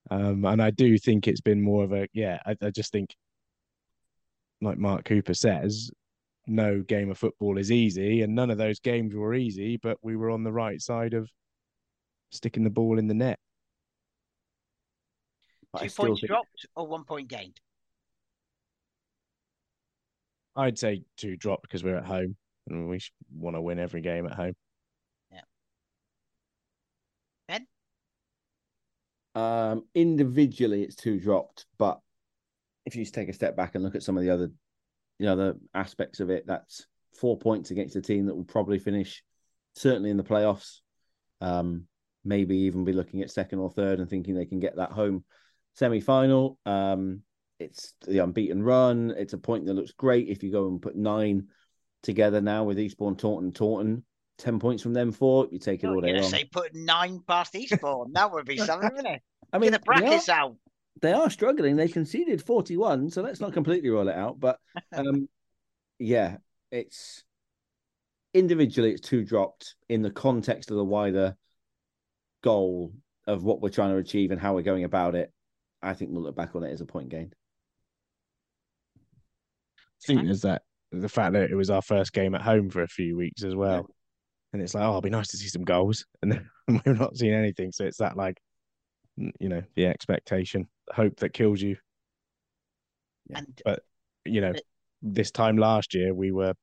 [0.09, 2.39] Um, and I do think it's been more of a yeah.
[2.45, 3.15] I, I just think
[4.61, 5.89] like Mark Cooper says,
[6.47, 10.15] no game of football is easy, and none of those games were easy, but we
[10.17, 11.29] were on the right side of
[12.31, 13.39] sticking the ball in the net.
[15.73, 17.59] But I Two still points think- dropped or one point gained?
[20.55, 22.35] I'd say two dropped because we're at home
[22.67, 22.99] and we
[23.33, 24.53] want to win every game at home.
[25.31, 25.41] Yeah.
[27.47, 27.67] Ben?
[29.33, 31.99] Um, individually, it's two dropped, but
[32.85, 34.51] if you just take a step back and look at some of the other,
[35.19, 36.85] you know, the aspects of it, that's
[37.17, 39.23] four points against a team that will probably finish
[39.75, 40.79] certainly in the playoffs.
[41.39, 41.87] Um,
[42.25, 45.23] maybe even be looking at second or third and thinking they can get that home
[45.73, 46.57] semi-final.
[46.65, 47.21] Um,
[47.59, 49.13] it's the unbeaten run.
[49.17, 51.47] It's a point that looks great if you go and put nine
[52.03, 54.03] together now with Eastbourne, Taunton, Taunton.
[54.37, 55.47] Ten points from them four.
[55.51, 56.23] You take it all day long.
[56.29, 58.11] say put nine past Eastbourne.
[58.13, 59.21] that would be something, wouldn't it?
[59.53, 60.55] I Get mean, the they are- brackets out.
[61.01, 61.75] they are struggling.
[61.75, 64.39] They conceded 41, so let's not completely roll it out.
[64.39, 64.57] But
[64.93, 65.29] um,
[65.99, 66.37] yeah,
[66.71, 67.23] it's
[68.33, 71.35] individually it's two dropped in the context of the wider
[72.43, 72.93] goal
[73.27, 75.31] of what we're trying to achieve and how we're going about it.
[75.81, 77.35] I think we'll look back on it as a point gained.
[78.97, 82.81] I think there's that the fact that it was our first game at home for
[82.81, 83.87] a few weeks as well.
[84.53, 86.05] And it's like, oh, it'd be nice to see some goals.
[86.21, 87.71] And then we've not seen anything.
[87.71, 88.37] So it's that like
[89.17, 91.77] you know, the expectation, the hope that kills you.
[93.33, 93.83] And But
[94.25, 94.63] you know, But-
[95.01, 96.53] this time last year we were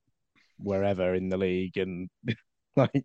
[0.59, 2.09] wherever in the league and
[2.77, 3.05] like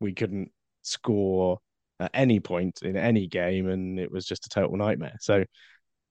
[0.00, 0.50] we couldn't
[0.82, 1.58] score
[2.00, 5.16] at any point in any game and it was just a total nightmare.
[5.20, 5.44] So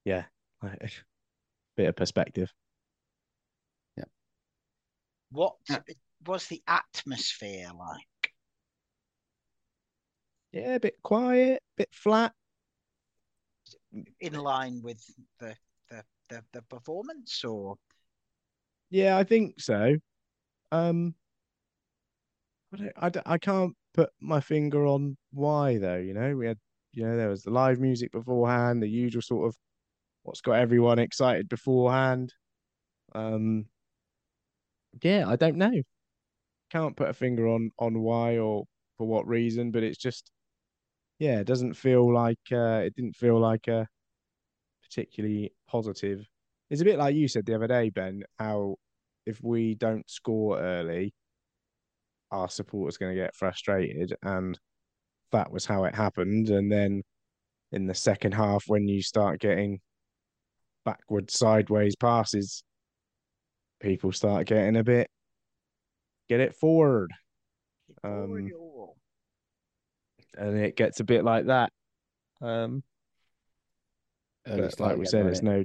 [0.05, 0.25] yeah,
[0.61, 0.93] like,
[1.77, 2.51] bit of perspective.
[3.97, 4.05] Yeah.
[5.31, 5.55] What
[6.25, 8.33] was the atmosphere like?
[10.51, 12.33] Yeah, a bit quiet, bit flat.
[14.19, 15.03] In line with
[15.39, 15.55] the
[15.89, 17.75] the the, the performance, or
[18.89, 19.95] Yeah, I think so.
[20.71, 21.15] Um,
[22.73, 25.97] I don't, I, don't- I can't put my finger on why though.
[25.97, 26.57] You know, we had,
[26.93, 29.55] you know, there was the live music beforehand, the usual sort of
[30.23, 32.33] what's got everyone excited beforehand.
[33.15, 33.65] Um,
[35.01, 35.81] yeah, I don't know.
[36.71, 38.65] Can't put a finger on on why or
[38.97, 40.31] for what reason, but it's just,
[41.19, 43.87] yeah, it doesn't feel like uh, it didn't feel like a
[44.83, 46.27] particularly positive.
[46.69, 48.77] It's a bit like you said the other day, Ben, how
[49.25, 51.13] if we don't score early,
[52.31, 54.59] our supporters going to get frustrated, and
[55.31, 56.49] that was how it happened.
[56.49, 57.03] And then
[57.71, 59.79] in the second half, when you start getting
[60.85, 62.63] backward, sideways passes,
[63.79, 65.09] people start getting a bit
[66.29, 67.11] get it forward,
[68.03, 68.49] Um,
[70.37, 71.71] and it gets a bit like that.
[72.41, 72.83] Um,
[74.47, 75.63] Early but like we again, said, won't it's no,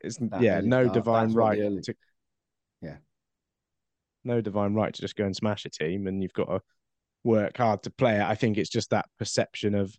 [0.00, 1.94] it's That yeah, no start, divine right to Yeah.
[4.24, 6.60] No divine right to just go and smash a team, and you've got to
[7.24, 8.22] work hard to play it.
[8.22, 9.94] I think it's just that perception of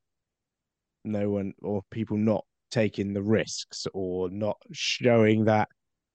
[1.06, 5.70] no one or people not taking the risks or not showing that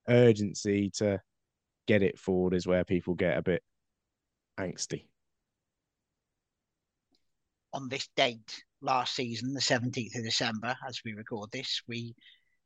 [0.09, 1.21] urgency to
[1.87, 3.63] get it forward is where people get a bit
[4.59, 5.05] angsty.
[7.75, 12.15] on this date last season, the 17th of December, as we record this, we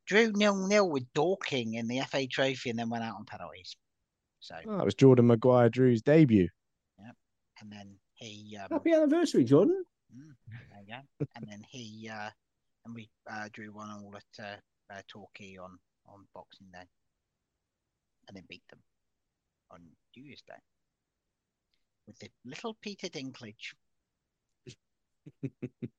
[0.05, 3.75] drew nil nil with Dorking in the FA Trophy and then went out on penalties.
[4.39, 6.47] So, Oh, that was Jordan Maguire-Drew's debut.
[6.99, 7.11] Yeah,
[7.61, 9.83] and then he, um, Happy anniversary, Jordan.
[10.15, 10.33] mm,
[10.71, 11.27] there you go.
[11.35, 12.29] and then he, uh,
[12.85, 16.87] and we uh, drew one all at uh, uh, Torquay on on Boxing Day,
[18.27, 18.79] and then beat them
[19.71, 19.81] on
[20.15, 20.55] New Year's Day
[22.07, 23.73] with the little Peter Dinklage.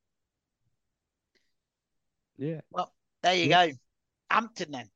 [2.41, 2.63] Yeah.
[2.71, 2.91] Well,
[3.23, 3.71] there you go.
[4.31, 4.89] Hampton then.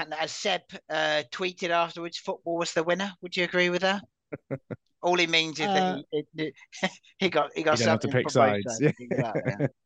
[0.00, 3.12] And as Seb uh, tweeted afterwards, football was the winner.
[3.20, 4.02] Would you agree with that?
[5.02, 6.52] All he means is that he, he,
[7.18, 8.64] he got he got You to pick sides.
[8.66, 8.94] sides.
[8.98, 9.66] Exactly, yeah.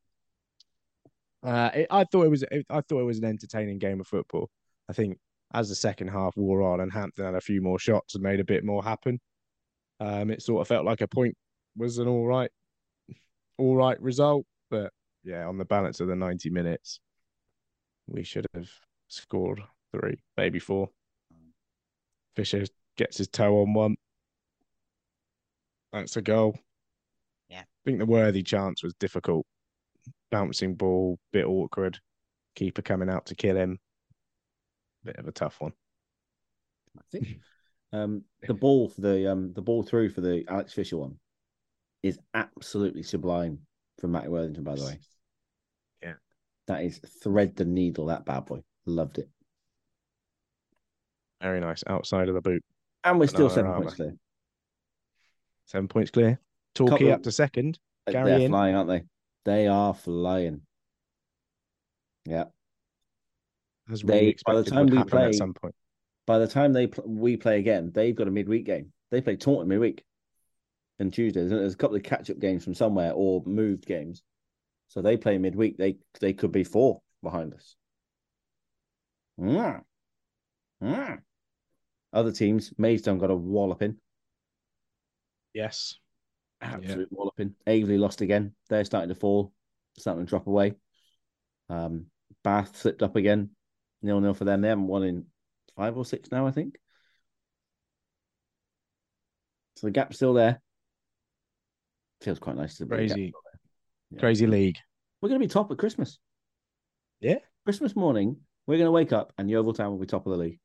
[1.43, 2.43] Uh, it, I thought it was.
[2.43, 4.49] It, I thought it was an entertaining game of football.
[4.89, 5.19] I think
[5.53, 8.41] as the second half wore on and Hampton had a few more shots and made
[8.41, 9.21] a bit more happen,
[10.01, 11.37] um, it sort of felt like a point
[11.77, 12.51] was an all right,
[13.59, 14.47] all right result.
[14.71, 14.91] But
[15.23, 16.99] yeah, on the balance of the ninety minutes,
[18.07, 18.71] we should have
[19.09, 19.61] scored
[19.99, 20.89] three, maybe four.
[22.37, 22.65] Fisher
[22.97, 23.97] gets his toe on one.
[25.93, 26.59] That's a goal.
[27.49, 27.61] Yeah.
[27.61, 29.47] I think the worthy chance was difficult.
[30.31, 31.99] Bouncing ball, bit awkward.
[32.57, 33.79] Keeper coming out to kill him.
[35.05, 35.73] Bit of a tough one.
[36.99, 37.39] I think
[37.93, 41.17] um, the ball for the um, the ball through for the Alex Fisher one
[42.03, 43.59] is absolutely sublime
[44.01, 44.65] from Matty Worthington.
[44.65, 44.99] By the way,
[46.03, 46.15] Yeah.
[46.69, 48.07] that is thread the needle.
[48.07, 49.29] That bad boy loved it.
[51.45, 51.85] Very nice.
[51.87, 52.65] Outside of the boot.
[53.05, 53.83] And we're still Banana seven Rama.
[53.85, 54.15] points clear.
[55.67, 56.41] Seven points clear.
[56.75, 57.79] Torquay Couple- up to second.
[58.11, 58.51] Gary They're in.
[58.51, 59.03] flying, aren't they?
[59.45, 60.63] They are flying.
[62.25, 62.47] Yeah.
[63.91, 65.75] As They- by the expected time would we happen play- at some point.
[66.27, 68.93] By the time they pl- we play again, they've got a midweek game.
[69.11, 70.03] They play Taunton midweek
[70.99, 71.51] and Tuesdays.
[71.53, 74.23] and There's a couple of catch up games from somewhere or moved games.
[74.89, 75.77] So they play midweek.
[75.77, 77.77] They they could be four behind us.
[79.39, 79.85] Mm.
[80.83, 81.23] Mm.
[82.15, 83.97] Other teams, Maidstone got a walloping,
[85.53, 85.97] Yes.
[86.61, 87.55] absolute walloping.
[87.67, 88.55] Aveley lost again.
[88.69, 89.53] They're starting to fall,
[89.99, 90.75] starting to drop away.
[91.69, 92.07] Um,
[92.45, 93.51] Bath slipped up again,
[94.01, 94.61] nil nil for them.
[94.61, 95.27] They haven't won in
[95.77, 96.79] five or six now, I think.
[99.77, 100.63] So the gap's still there.
[102.21, 102.95] Feels quite nice to be.
[102.97, 103.33] Crazy.
[104.11, 104.21] Yeah.
[104.21, 104.79] Crazy league.
[105.21, 106.19] We're going to be top at Christmas.
[107.21, 107.39] Yeah.
[107.65, 108.37] Christmas morning,
[108.67, 110.61] we're going to wake up and Yeovil Town will be top of the league.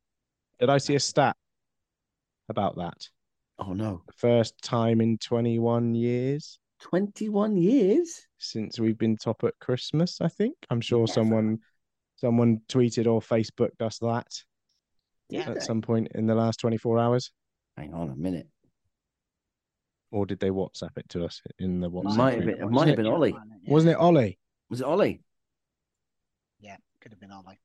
[0.60, 1.36] Did I see a stat
[2.50, 3.08] about that?
[3.60, 8.26] Oh no, The first time in 21 years twenty-one years.
[8.38, 10.56] since we've been top at Christmas, I think.
[10.70, 11.12] I'm sure Never.
[11.14, 11.60] someone
[12.16, 14.28] someone tweeted or Facebooked us that
[15.30, 15.50] Yeah.
[15.50, 17.32] at some point in the last 24 hours.
[17.78, 18.48] Hang on a minute.
[20.12, 22.16] Or did they WhatsApp it to us in the WhatsApp?
[22.18, 23.36] Might have been- it might have been Ollie.
[23.68, 24.40] Wasn't it Ollie?
[24.70, 25.22] Was it Ollie?
[26.60, 27.60] Yeah, could have been Ollie.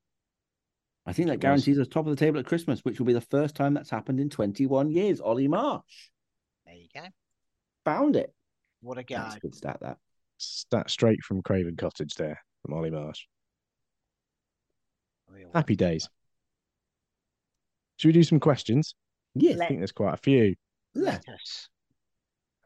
[1.06, 3.20] I think that guarantees us top of the table at Christmas, which will be the
[3.20, 5.20] first time that's happened in 21 years.
[5.20, 6.08] Ollie Marsh
[6.64, 7.02] There you go.
[7.84, 8.32] found it.
[8.80, 9.36] What a That's guy.
[9.36, 9.78] a good stat.
[9.80, 9.98] That
[10.38, 13.24] Stat straight from Craven Cottage there from Ollie Marsh.
[15.30, 16.08] Real Happy days.
[17.96, 18.94] Should we do some questions?
[19.34, 20.54] yes, I think there's quite a few.
[20.94, 21.02] yeah.
[21.02, 21.68] Let us.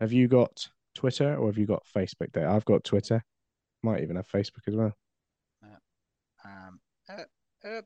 [0.01, 2.49] Have you got Twitter or have you got Facebook there?
[2.49, 3.23] I've got Twitter.
[3.83, 4.93] Might even have Facebook as well.
[6.45, 6.81] Um,
[7.11, 7.23] uh,
[7.65, 7.81] uh, uh,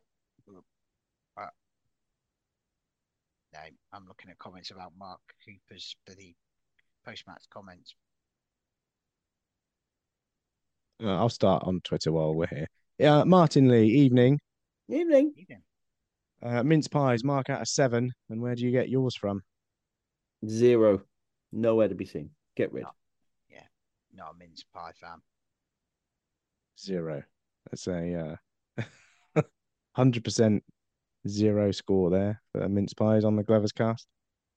[3.52, 3.60] no,
[3.92, 6.36] I'm looking at comments about Mark Cooper's bloody
[7.04, 7.94] post-match comments.
[11.02, 12.68] Uh, I'll start on Twitter while we're here.
[12.98, 14.38] Yeah, Martin Lee, evening.
[14.88, 15.32] Evening.
[15.36, 15.62] Evening.
[16.42, 18.12] Uh, mince pies, mark out of seven.
[18.30, 19.42] And where do you get yours from?
[20.48, 21.02] Zero.
[21.52, 22.30] Nowhere to be seen.
[22.56, 22.84] Get rid.
[23.50, 23.62] Yeah.
[24.14, 25.20] Not a mince pie fan.
[26.78, 27.22] Zero.
[27.70, 28.38] That's a
[28.78, 29.42] uh,
[29.92, 30.64] hundred percent
[31.28, 34.06] zero score there for mince pies on the Gloverscast.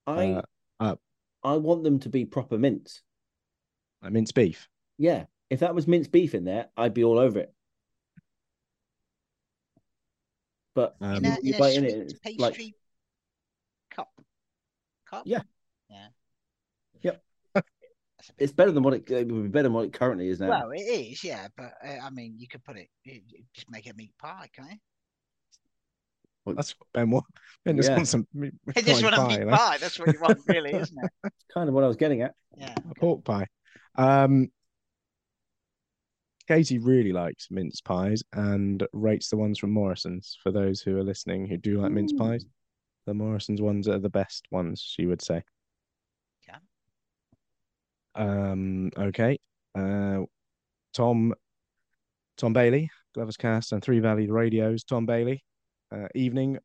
[0.06, 0.42] I Uh,
[0.80, 0.96] uh,
[1.42, 3.02] I want them to be proper mince.
[4.02, 4.68] Like mince beef.
[4.98, 5.26] Yeah.
[5.50, 7.54] If that was minced beef in there, I'd be all over it.
[10.74, 12.74] But Um, in you, a, you in a bite in it, it's pastry like
[13.90, 14.10] cup.
[15.08, 15.22] Cup.
[15.24, 15.42] Yeah.
[15.88, 16.08] Yeah.
[17.02, 17.22] Yep.
[17.54, 17.64] That's
[18.30, 20.28] a bit it's better than what it, it would be better than what it currently
[20.28, 20.48] is now.
[20.48, 23.70] Well, it is, yeah, but uh, I mean, you could put it, it, it- just
[23.70, 24.76] make it a meat pie, can't you?
[26.54, 27.24] That's what Ben want.
[27.64, 27.96] Ben just Yeah.
[27.96, 29.78] wants some meat It just pie want a pie, meat pie.
[29.78, 31.10] That's what you want, really, isn't it?
[31.24, 32.34] It's kind of what I was getting at.
[32.56, 32.74] Yeah.
[32.90, 33.46] a pork pie.
[33.96, 34.50] Um,
[36.46, 40.38] Katie really likes mince pies and rates the ones from Morrison's.
[40.42, 42.44] For those who are listening who do like mince pies,
[43.06, 45.42] the Morrison's ones are the best ones, she would say.
[46.46, 46.58] Yeah.
[48.14, 48.90] Um.
[48.96, 49.38] Okay.
[49.76, 50.20] Uh,
[50.94, 51.34] Tom.
[52.36, 54.84] Tom Bailey, Gloverscast and Three Valley Radios.
[54.84, 55.42] Tom Bailey.
[55.92, 56.58] Uh, evening.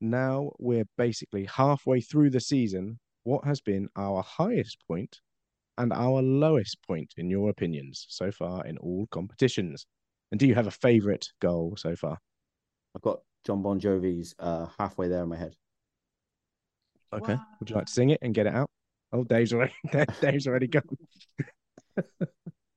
[0.00, 2.98] Now we're basically halfway through the season.
[3.24, 5.18] What has been our highest point
[5.76, 9.84] and our lowest point, in your opinions, so far in all competitions?
[10.30, 12.18] And do you have a favourite goal so far?
[12.94, 15.54] I've got John Bon Jovi's uh, halfway there in my head.
[17.12, 17.36] Okay.
[17.58, 18.70] Would you like to sing it and get it out?
[19.12, 19.74] Oh, Dave's already
[20.20, 20.82] Dave's already gone.
[21.98, 22.02] I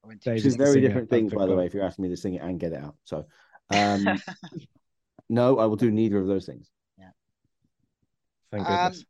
[0.03, 2.03] went to- Dave Two is very different of things, by the way, if you're asking
[2.03, 2.95] me to sing it and get it out.
[3.03, 3.27] So,
[3.69, 4.05] um,
[5.33, 6.69] no, I will do neither of those things.
[6.97, 7.09] Yeah.
[8.51, 9.05] Thank Um, goodness.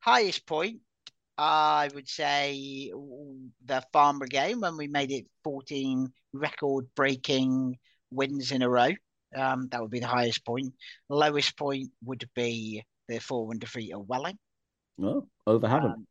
[0.00, 0.80] highest point,
[1.38, 2.90] I would say
[3.64, 7.78] the Farnborough game when we made it 14 record breaking
[8.10, 8.90] wins in a row.
[9.36, 10.74] Um, that would be the highest point.
[11.08, 14.38] Lowest point would be the 4 1 defeat of Welling.
[14.98, 15.94] No, over Havant.
[15.94, 16.06] Um,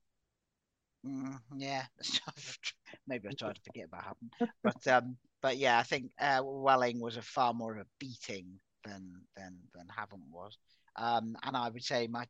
[1.06, 1.86] mm, yeah,
[3.08, 4.34] maybe I tried to forget about happened,
[4.64, 8.60] but um, but yeah, I think uh, Welling was a far more of a beating
[8.86, 10.58] than than than Havant was.
[10.96, 12.26] Um, and I would say my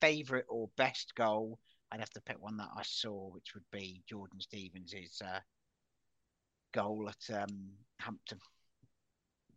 [0.00, 1.58] favourite or best goal,
[1.90, 5.40] I'd have to pick one that I saw, which would be Jordan Stevens' uh,
[6.72, 8.38] goal at um, Hampton.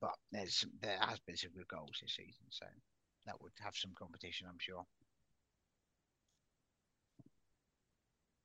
[0.01, 2.65] But there's there has been some good goals this season, so
[3.25, 4.85] that would have some competition, I'm sure.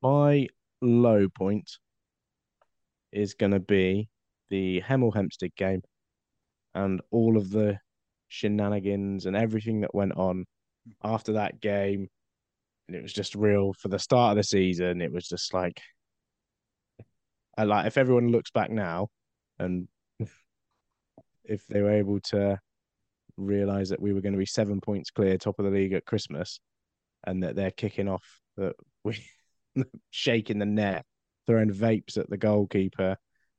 [0.03, 0.47] My
[0.81, 1.71] low point
[3.13, 4.09] is going to be
[4.49, 5.83] the Hemel Hempstead game
[6.75, 7.79] and all of the
[8.29, 10.47] shenanigans and everything that went on
[11.03, 12.09] after that game,
[12.89, 15.01] and it was just real for the start of the season.
[15.01, 15.81] It was just like,
[17.57, 19.09] I like if everyone looks back now,
[19.59, 19.89] and
[21.45, 22.59] if they were able to
[23.37, 26.07] realize that we were going to be seven points clear, top of the league at
[26.07, 26.61] Christmas,
[27.25, 28.25] and that they're kicking off
[28.57, 29.23] that we
[30.11, 31.05] shaking the net,
[31.47, 33.17] throwing vapes at the goalkeeper,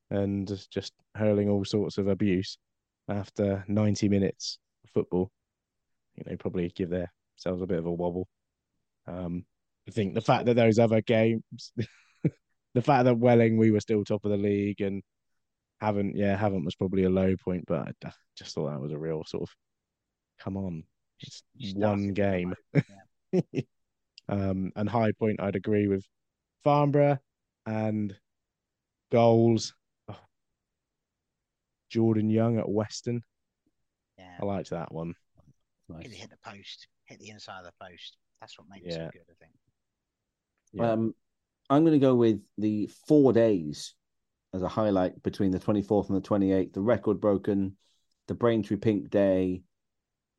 [0.09, 2.57] and just hurling all sorts of abuse
[3.07, 5.31] after 90 minutes of football.
[6.15, 8.27] You know, probably give themselves a bit of a wobble.
[9.07, 9.45] Um,
[9.87, 11.73] I think the fact that those other games,
[12.73, 15.01] the fact that Welling we were still top of the league and
[15.81, 18.97] Havant, yeah, Havant was probably a low point, but I just thought that was a
[18.97, 19.49] real sort of
[20.39, 20.83] come on,
[21.19, 21.43] it's
[21.75, 22.53] one game.
[24.29, 26.05] um, and high point, I'd agree with
[26.63, 27.19] Farnborough
[27.65, 28.15] and
[29.11, 29.73] goals.
[31.91, 33.21] Jordan Young at Weston.
[34.17, 35.13] Yeah, I liked that one.
[35.89, 36.09] Nice.
[36.11, 38.17] Hit the post, hit the inside of the post.
[38.39, 39.07] That's what makes Yeah.
[39.07, 39.51] it good, I think.
[40.73, 40.91] Yeah.
[40.91, 41.13] Um,
[41.69, 43.93] I'm going to go with the four days
[44.53, 46.73] as a highlight between the 24th and the 28th.
[46.73, 47.77] The record broken,
[48.27, 49.63] the Braintree Pink Day.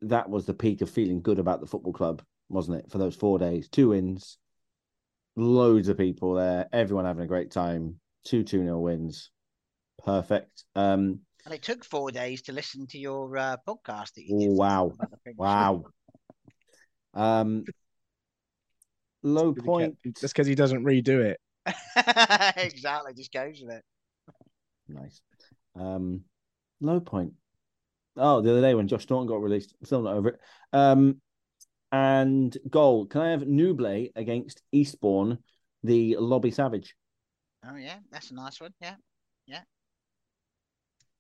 [0.01, 2.91] That was the peak of feeling good about the football club, wasn't it?
[2.91, 4.39] For those four days, two wins,
[5.37, 8.01] loads of people there, everyone having a great time.
[8.25, 9.31] Two 2 0 wins.
[10.05, 10.65] Perfect.
[10.75, 14.55] Um, And it took four days to listen to your uh, podcast that you Oh,
[14.55, 14.87] wow.
[14.87, 15.85] about the Pink wow.
[17.15, 17.65] Um,
[19.23, 19.97] low point.
[20.05, 21.41] Just because he doesn't redo it.
[22.57, 23.85] exactly, just goes with it.
[24.89, 25.21] Nice.
[25.75, 26.23] Um,
[26.81, 27.33] low point.
[28.17, 30.41] Oh, the other day when Josh Thornton got released, I'm still not over it.
[30.73, 31.21] Um,
[31.91, 33.07] and goal.
[33.07, 35.39] Can I have Nouble against Eastbourne,
[35.83, 36.95] the Lobby Savage?
[37.69, 38.73] Oh yeah, that's a nice one.
[38.81, 38.95] Yeah,
[39.47, 39.61] yeah,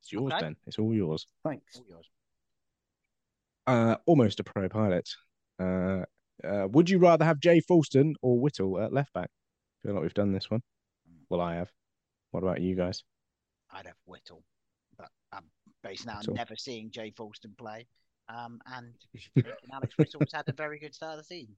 [0.02, 0.40] It's yours, Okay.
[0.42, 0.56] Ben.
[0.66, 1.26] It's all yours.
[1.44, 1.76] Thanks.
[1.76, 2.10] all yours.
[3.66, 5.08] Uh, almost a pro pilot.
[5.60, 6.04] Uh,
[6.44, 9.30] uh, would you rather have Jay Foulston or Whittle at left back?
[9.82, 10.62] feel like we've done this one.
[11.28, 11.70] Well, I have.
[12.32, 13.02] What about you guys?
[13.72, 14.42] I'd have Whittle,
[14.98, 15.44] but I'm
[15.82, 17.86] based now on never seeing Jay Foulston play.
[18.28, 18.94] Um, and
[19.34, 21.56] thinking Alex Whittle's had a very good start of the season.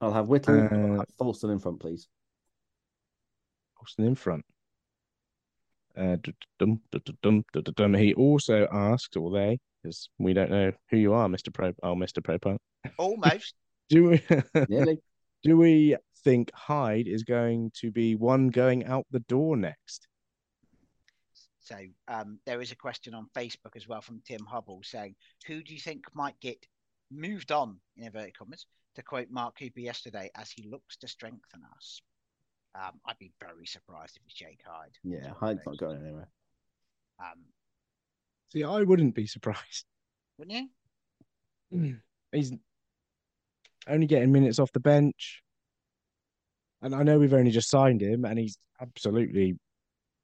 [0.00, 2.08] I'll have Whittle and I'll Uh, have Foulston in front, please.
[3.76, 4.44] Foulston in front.
[5.98, 6.16] Uh,
[6.58, 7.42] dum, dum,
[7.74, 7.94] dum.
[7.94, 11.52] He also asked, or they, because we don't know who you are, Mr.
[11.52, 11.72] Pro.
[11.82, 12.22] Oh, Mr.
[12.22, 12.60] Pro Pilot.
[12.96, 13.54] Almost.
[13.90, 14.22] Do we,
[14.68, 14.98] Nearly.
[15.42, 20.06] do we think Hyde is going to be one going out the door next?
[21.60, 21.76] So
[22.06, 25.72] um, there is a question on Facebook as well from Tim Hubble saying, "Who do
[25.72, 26.66] you think might get
[27.10, 31.62] moved on in inverted commas?" To quote Mark Cooper yesterday, as he looks to strengthen
[31.76, 32.02] us.
[32.78, 34.92] Um, I'd be very surprised if it's Jake Hyde.
[35.02, 36.28] Yeah, Hyde's not going anywhere.
[37.18, 37.44] Um,
[38.52, 39.84] See, I wouldn't be surprised.
[40.38, 40.70] wouldn't
[41.70, 41.96] you?
[42.32, 42.52] He's
[43.88, 45.42] only getting minutes off the bench.
[46.80, 49.56] And I know we've only just signed him, and he's absolutely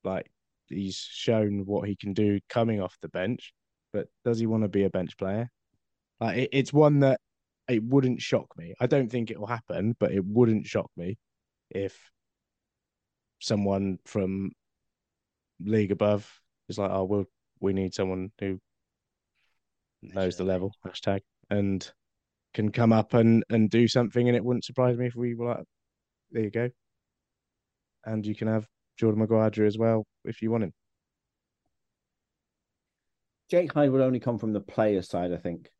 [0.04, 0.30] like
[0.68, 3.52] he's shown what he can do coming off the bench.
[3.92, 5.50] But does he want to be a bench player?
[6.20, 7.20] Like it, it's one that
[7.68, 8.74] it wouldn't shock me.
[8.80, 11.18] I don't think it will happen, but it wouldn't shock me
[11.70, 11.98] if
[13.44, 14.50] someone from
[15.60, 16.28] league above
[16.68, 17.24] is like, "Oh, well,
[17.60, 18.58] we need someone who
[20.02, 21.20] knows the level." Hashtag
[21.50, 21.88] and
[22.54, 25.46] can come up and and do something, and it wouldn't surprise me if we were
[25.54, 25.64] like,
[26.30, 26.70] "There you go,"
[28.04, 28.66] and you can have
[28.96, 30.72] Jordan Maguire as well if you want him.
[33.50, 35.70] Jake Hyde would only come from the player side, I think.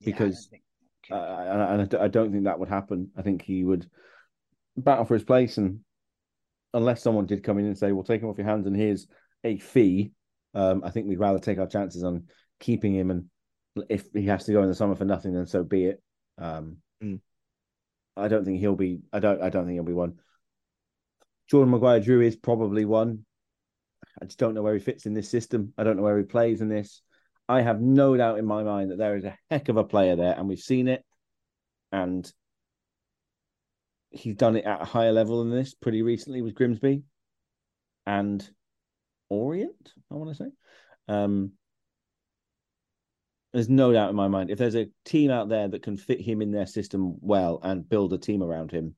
[0.00, 0.62] Yeah, I don't Because, think-
[1.08, 3.12] Uh, and I- and I d- I don't think that would happen.
[3.16, 3.88] I think he would
[4.76, 5.84] battle for his place, and
[6.76, 9.08] unless someone did come in and say, "We'll take him off your hands, and here's
[9.42, 10.12] a fee,"
[10.54, 12.28] um, I think we'd rather take our chances on
[12.60, 13.10] keeping him.
[13.10, 13.24] And
[13.88, 16.02] if he has to go in the summer for nothing, then so be it.
[16.38, 17.20] Um, Mm.
[18.16, 19.00] I don't think he'll be.
[19.12, 19.42] I don't.
[19.42, 20.14] I don't think he'll be one.
[21.50, 23.24] Jordan Maguire-Drew is probably one.
[24.20, 25.72] I just don't know where he fits in this system.
[25.76, 27.02] I don't know where he plays in this.
[27.48, 30.16] I have no doubt in my mind that there is a heck of a player
[30.16, 31.04] there, and we've seen it.
[31.92, 32.30] And
[34.16, 37.02] he's done it at a higher level than this pretty recently with Grimsby
[38.06, 38.48] and
[39.28, 40.50] Orient, I want to say.
[41.08, 41.52] Um,
[43.52, 46.20] there's no doubt in my mind if there's a team out there that can fit
[46.20, 48.94] him in their system well and build a team around him,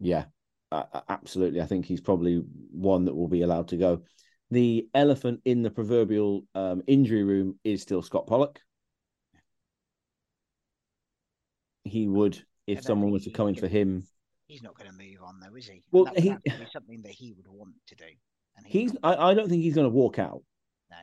[0.00, 0.24] yeah,
[0.72, 1.60] uh, absolutely.
[1.60, 4.02] I think he's probably one that will be allowed to go.
[4.50, 8.60] The elephant in the proverbial um, injury room is still Scott Pollock.
[11.84, 14.04] He would, if someone was to come in for him.
[14.50, 15.84] He's not going to move on though, is he?
[15.92, 16.34] Well, that, he-
[16.72, 18.04] something that he would want to do.
[18.56, 18.96] And he he's.
[19.00, 20.42] I, I don't think he's going to walk out.
[20.90, 20.96] No.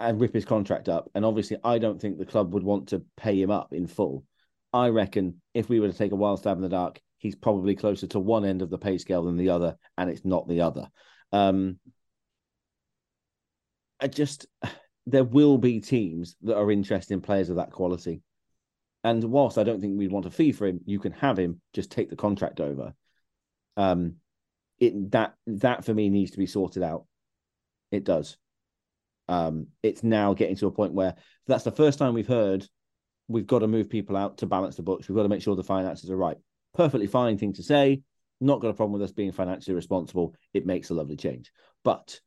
[0.00, 1.08] and rip his contract up.
[1.14, 4.24] And obviously, I don't think the club would want to pay him up in full.
[4.72, 7.76] I reckon if we were to take a wild stab in the dark, he's probably
[7.76, 10.62] closer to one end of the pay scale than the other, and it's not the
[10.62, 10.88] other.
[11.30, 11.78] Um,
[14.00, 14.46] I just
[15.06, 18.22] there will be teams that are interested in players of that quality.
[19.08, 21.62] And whilst I don't think we'd want a fee for him, you can have him
[21.72, 22.92] just take the contract over.
[23.78, 24.16] Um,
[24.78, 27.06] it that that for me needs to be sorted out.
[27.90, 28.36] It does.
[29.26, 31.14] Um, it's now getting to a point where
[31.46, 32.66] that's the first time we've heard
[33.28, 35.08] we've got to move people out to balance the books.
[35.08, 36.36] We've got to make sure the finances are right.
[36.74, 38.02] Perfectly fine thing to say.
[38.42, 40.34] Not got a problem with us being financially responsible.
[40.52, 41.50] It makes a lovely change.
[41.82, 42.20] But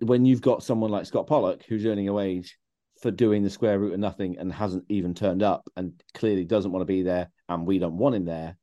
[0.00, 2.58] when you've got someone like Scott Pollock who's earning a wage
[3.00, 6.72] for doing the square root of nothing and hasn't even turned up and clearly doesn't
[6.72, 8.56] want to be there and we don't want him there,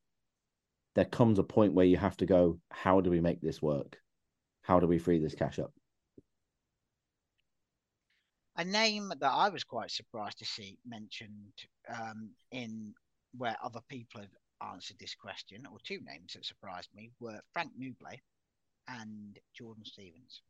[0.95, 3.97] there comes a point where you have to go, how do we make this work?
[4.61, 5.71] How do we free this cash up?
[8.57, 11.53] A name that I was quite surprised to see mentioned
[11.89, 12.93] um, in
[13.37, 17.71] where other people have answered this question, or two names that surprised me, were Frank
[17.77, 18.17] Nouble
[18.87, 20.41] and Jordan Stevens.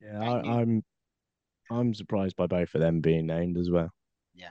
[0.00, 0.84] Yeah, I, I'm
[1.70, 3.90] I'm surprised by both of them being named as well.
[4.34, 4.50] Yeah.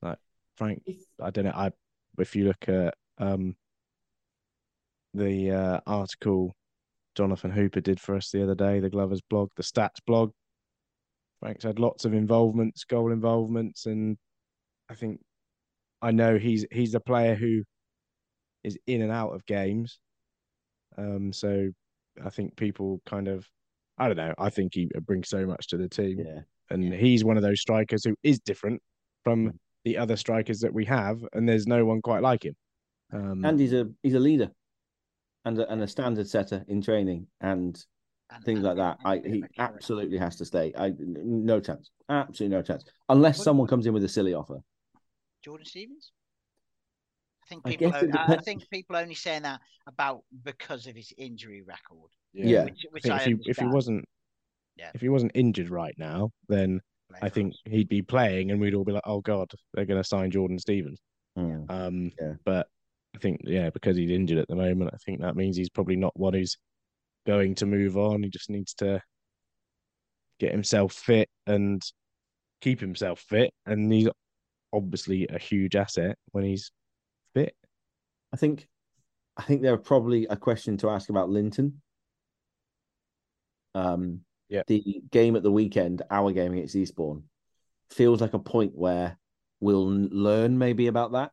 [0.00, 0.18] Like
[0.56, 0.82] Frank,
[1.20, 1.52] I don't know.
[1.54, 1.70] I
[2.18, 3.56] if you look at um
[5.14, 6.54] the uh, article
[7.14, 10.32] Jonathan Hooper did for us the other day, the Glovers blog, the stats blog.
[11.40, 14.16] Frank's had lots of involvements, goal involvements, and
[14.88, 15.20] I think
[16.00, 17.64] I know he's he's a player who
[18.64, 19.98] is in and out of games.
[20.96, 21.70] Um, so
[22.24, 23.46] I think people kind of
[23.98, 24.34] I don't know.
[24.38, 26.20] I think he brings so much to the team.
[26.24, 26.40] Yeah.
[26.72, 26.96] And Yeah.
[26.96, 28.82] he's one of those strikers who is different
[29.24, 29.58] from Mm.
[29.84, 32.56] the other strikers that we have, and there's no one quite like him.
[33.12, 34.50] Um, And he's a he's a leader
[35.44, 37.84] and a, and a standard setter in training and
[38.30, 38.98] And, things like that.
[38.98, 40.72] and a I bit of he absolutely has to stay.
[40.74, 41.90] I n- no chance.
[42.08, 42.84] Absolutely no chance.
[43.08, 44.62] Unless What- someone comes in with a silly offer.
[45.42, 46.12] Jordan Stevens.
[47.44, 47.90] I think I people.
[47.90, 48.44] guess it o- I I depends.
[48.44, 52.10] think people only saying that about because of his injury record.
[52.32, 52.64] Yeah.
[52.64, 54.04] Which, I which think I if he if he wasn't
[54.76, 54.90] Yeah.
[54.94, 57.60] if he wasn't injured right now, then Play I think us.
[57.66, 60.58] he'd be playing, and we'd all be like, "Oh God, they're going to sign Jordan
[60.58, 60.98] Stevens."
[61.38, 61.70] Mm.
[61.70, 62.34] Um, Yeah.
[62.44, 62.68] But
[63.14, 65.96] I think, yeah, because he's injured at the moment, I think that means he's probably
[65.96, 66.56] not one who's
[67.26, 68.22] going to move on.
[68.22, 69.02] He just needs to
[70.40, 71.82] get himself fit and
[72.62, 73.52] keep himself fit.
[73.66, 74.08] And he's
[74.72, 76.70] obviously a huge asset when he's
[77.34, 77.54] fit.
[78.32, 78.66] I think
[79.36, 81.82] I think there are probably a question to ask about Linton.
[83.74, 84.20] Um
[84.52, 84.64] Yeah.
[84.66, 87.22] the game at the weekend, our game against Eastbourne,
[87.88, 89.18] feels like a point where
[89.60, 91.30] we'll learn maybe about that.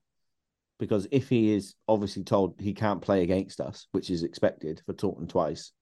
[0.80, 4.94] Because if he is obviously told he can't play against us, which is expected for
[4.94, 5.74] Taunton twice,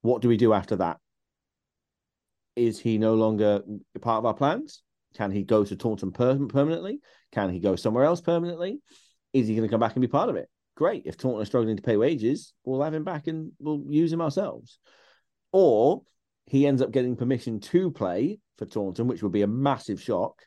[0.00, 0.96] what do we do after that?
[2.56, 3.60] Is he no longer
[4.00, 4.82] part of our plans?
[5.14, 7.00] Can he go to Taunton per- permanently?
[7.32, 8.80] Can he go somewhere else permanently?
[9.34, 10.48] Is he going to come back and be part of it?
[10.76, 11.02] Great.
[11.04, 14.22] If Taunton are struggling to pay wages, we'll have him back and we'll use him
[14.22, 14.78] ourselves.
[15.52, 16.02] Or
[16.46, 20.42] he ends up getting permission to play for Taunton, which would be a massive shock.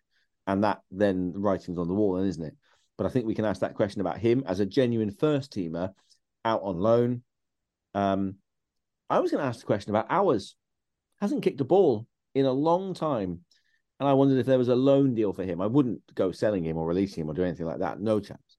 [0.48, 2.56] And that then the writing's on the wall, then, isn't it?
[2.98, 5.89] But I think we can ask that question about him as a genuine first teamer
[6.43, 7.24] out on loan.
[7.93, 8.36] Um,
[9.10, 10.56] I was going to ask the question about Owers.
[11.20, 13.41] Hasn't kicked a ball in a long time.
[14.00, 15.62] And I wondered if there was a loan deal for him.
[15.62, 18.00] I wouldn't go selling him or releasing him or do anything like that.
[18.00, 18.58] No chance.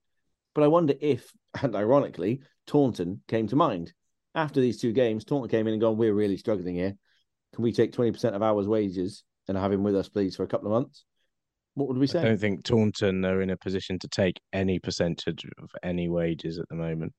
[0.55, 1.31] But I wonder if,
[1.63, 3.93] and ironically, Taunton came to mind.
[4.35, 6.97] After these two games, Taunton came in and gone, We're really struggling here.
[7.57, 10.47] Can we take 20% of Owers' wages and have him with us, please, for a
[10.47, 11.07] couple of months?
[11.73, 12.21] What would we say?
[12.21, 16.59] I don't think Taunton are in a position to take any percentage of any wages
[16.59, 17.15] at the moment.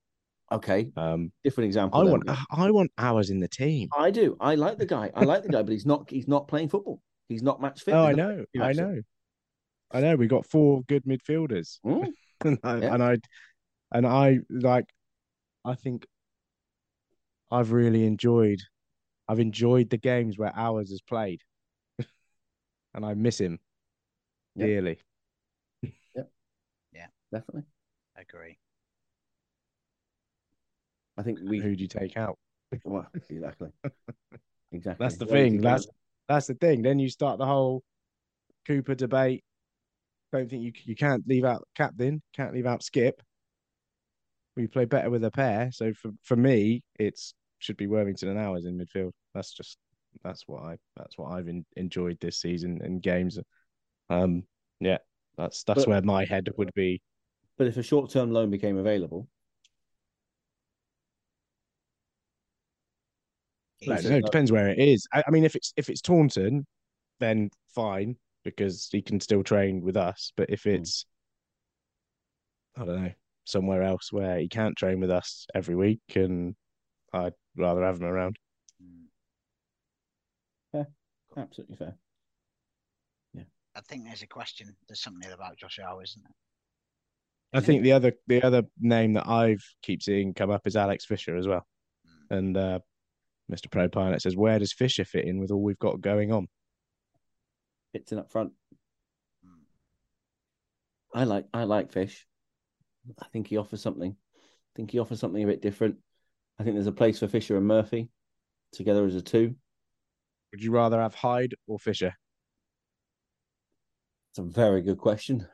[0.52, 2.00] Okay, Um, different example.
[2.00, 2.12] I then.
[2.12, 3.90] want I want hours in the team.
[3.98, 4.38] I do.
[4.40, 5.12] I like the guy.
[5.16, 6.08] I like the guy, but he's not.
[6.10, 7.02] He's not playing football.
[7.28, 7.96] He's not match fit.
[7.96, 9.02] Oh, I know, I know,
[9.92, 10.16] I know.
[10.16, 12.12] We got four good midfielders, Mm,
[12.46, 12.94] and I, Yeah.
[12.94, 13.18] and I,
[13.92, 14.86] and I like.
[15.66, 16.06] I think
[17.52, 18.60] I've really enjoyed.
[19.28, 21.42] I've enjoyed the games where Owers has played,
[22.94, 23.60] and I miss him
[24.58, 25.00] dearly.
[25.84, 25.90] Yeah.
[26.94, 27.08] dearly.
[27.32, 27.64] definitely.
[28.18, 28.58] Agree.
[31.18, 31.60] I think we.
[31.60, 32.38] Who do you take out?
[32.84, 33.70] Well, exactly.
[34.74, 35.04] Exactly.
[35.06, 35.62] That's the Where does he thing.
[35.62, 35.70] go?
[35.70, 35.88] That's
[36.28, 36.82] that's the thing.
[36.82, 37.82] Then you start the whole
[38.66, 39.44] Cooper debate.
[40.34, 43.22] Don't think you you can't leave out captain, can't leave out Skip.
[44.58, 45.72] We play better with a pair.
[45.72, 49.12] So for for me, it's should be Worthington and Owers in midfield.
[49.34, 49.78] That's just
[50.24, 53.40] that's what I that's what I've en- enjoyed this season in games.
[54.10, 54.44] Um,
[54.80, 54.98] yeah,
[55.38, 57.02] that's that's But- where my head would be.
[57.58, 59.28] But if a short-term loan became available,
[63.86, 65.08] No, no, it depends where it is.
[65.14, 66.66] I, I mean, if it's if it's Taunton,
[67.20, 70.32] then fine because he can still train with us.
[70.36, 71.06] But if it's,
[72.76, 73.12] I don't know,
[73.46, 76.56] somewhere else where he can't train with us every week, and
[77.14, 78.38] I'd rather have him around.
[80.72, 80.88] Fair.
[81.36, 81.96] Absolutely fair.
[83.34, 83.44] Yeah.
[83.76, 84.76] I think there's a question.
[84.88, 86.34] There's something there about Josh Howe, isn't there?
[87.54, 91.06] I think the other the other name that I've keep seeing come up is Alex
[91.06, 91.66] Fisher as well,
[92.30, 92.80] and uh,
[93.50, 93.72] Mr.
[93.72, 96.50] Pro Pilot says, "Where does Fisher fit in with all we've got going on?"
[97.94, 98.52] Fits in up front.
[101.14, 102.28] I like I like Fish.
[103.22, 104.12] I think he offers something.
[104.12, 105.96] I think he offers something a bit different.
[106.60, 108.10] I think there's a place for Fisher and Murphy
[108.72, 109.56] together as a two.
[110.52, 112.14] Would you rather have Hyde or Fisher?
[114.32, 115.48] It's a very good question.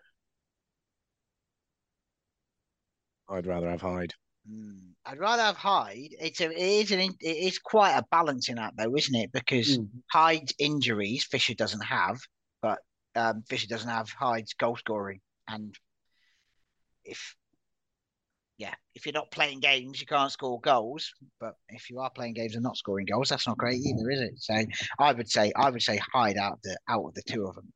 [3.29, 4.13] I'd rather have Hyde.
[4.47, 4.91] Hmm.
[5.05, 6.15] I'd rather have Hyde.
[6.19, 9.31] It's a, it is an, in- it is quite a balancing act though, isn't it?
[9.31, 9.87] Because Mm.
[10.11, 12.19] Hyde's injuries Fisher doesn't have,
[12.61, 12.79] but
[13.15, 15.21] um, Fisher doesn't have Hyde's goal scoring.
[15.47, 15.75] And
[17.05, 17.35] if,
[18.57, 21.11] yeah, if you're not playing games, you can't score goals.
[21.39, 24.21] But if you are playing games and not scoring goals, that's not great either, is
[24.21, 24.33] it?
[24.37, 24.53] So
[24.99, 27.71] I would say I would say Hyde out the out of the two of them.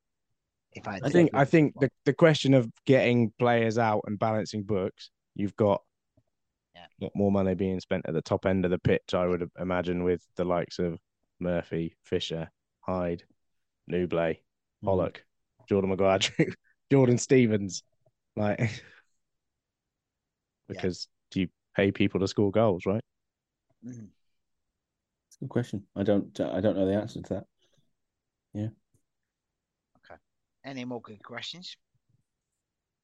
[0.73, 4.63] If I, I think I think the, the question of getting players out and balancing
[4.63, 5.82] books, you've got
[6.99, 7.09] Yeah.
[7.15, 10.21] more money being spent at the top end of the pitch, I would imagine, with
[10.36, 10.99] the likes of
[11.39, 12.51] Murphy, Fisher,
[12.82, 13.23] Hyde,
[13.88, 14.36] Nouble,
[14.82, 14.86] hmm.
[14.86, 15.23] Pollock,
[15.67, 16.19] Jordan Maguire,
[16.91, 17.84] Jordan Stevens.
[18.36, 18.59] Like
[20.68, 23.03] because do you pay people to score goals, right?
[23.86, 24.07] Mhm.
[25.28, 25.84] It's a good question.
[25.95, 27.43] I don't uh, I don't know the answer to that.
[28.53, 28.70] Yeah.
[30.05, 30.20] Okay.
[30.65, 31.76] Any more good questions?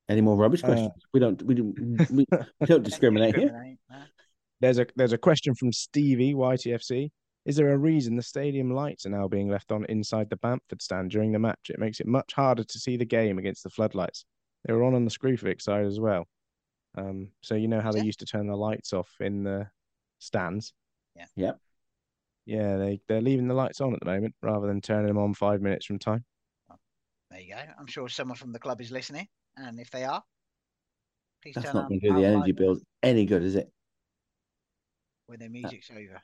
[0.10, 0.92] Any more rubbish Uh, questions?
[1.14, 2.26] we don't we don't we, we
[2.66, 3.50] don't discriminate here.
[3.50, 3.80] Discriminate.
[4.60, 7.10] There's a there's a question from Stevie YTFC.
[7.46, 10.82] Is there a reason the stadium lights are now being left on inside the Bamford
[10.82, 11.70] stand during the match?
[11.70, 14.24] It makes it much harder to see the game against the floodlights.
[14.66, 16.26] They were on on the Screwfix side as well.
[16.96, 19.68] Um, so you know how they used to turn the lights off in the
[20.20, 20.74] stands.
[21.16, 21.26] Yeah.
[21.36, 21.60] Yep.
[22.46, 25.34] Yeah, they they're leaving the lights on at the moment rather than turning them on
[25.34, 26.26] five minutes from time.
[27.32, 27.62] There you go.
[27.80, 29.28] I'm sure someone from the club is listening,
[29.58, 30.22] and if they are,
[31.42, 33.72] please That's turn not going to do the energy light bills any good, is it?
[35.28, 36.22] when the music's over.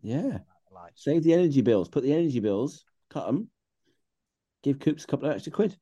[0.00, 0.38] Yeah.
[0.70, 0.90] the.
[0.94, 1.88] Save the energy bills.
[1.88, 2.84] Put the energy bills.
[3.10, 3.50] Cut them.
[4.62, 5.76] Give Coops a couple of extra quid.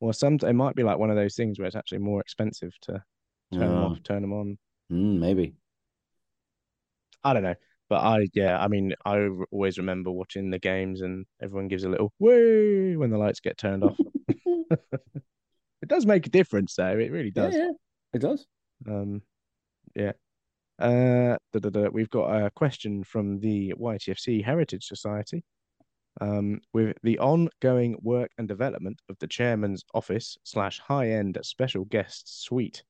[0.00, 2.72] Well, some it might be like one of those things where it's actually more expensive
[2.82, 3.02] to
[3.52, 4.58] turn them off, turn them on.
[4.92, 5.54] Mm, maybe.
[7.24, 7.54] I don't know.
[7.88, 11.88] But I, yeah, I mean, I always remember watching the games and everyone gives a
[11.88, 13.98] little whoo when the lights get turned off.
[14.28, 16.98] it does make a difference, though.
[16.98, 17.54] It really Yeah, does.
[17.54, 17.70] yeah,
[18.14, 18.46] it does.
[18.88, 19.22] Um,
[19.94, 20.12] yeah.
[20.78, 21.88] Uh, da, da, da.
[21.88, 25.44] We've got a question from the YTFC Heritage Society.
[26.20, 31.84] Um, with the ongoing work and development of the chairman's office slash high end special
[31.84, 32.82] guest suite,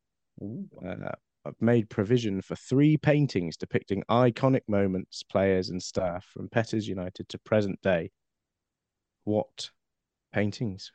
[0.42, 1.12] uh,
[1.44, 7.28] I've made provision for three paintings depicting iconic moments, players, and staff from Petters United
[7.28, 8.10] to present day.
[9.24, 9.70] What
[10.32, 10.92] paintings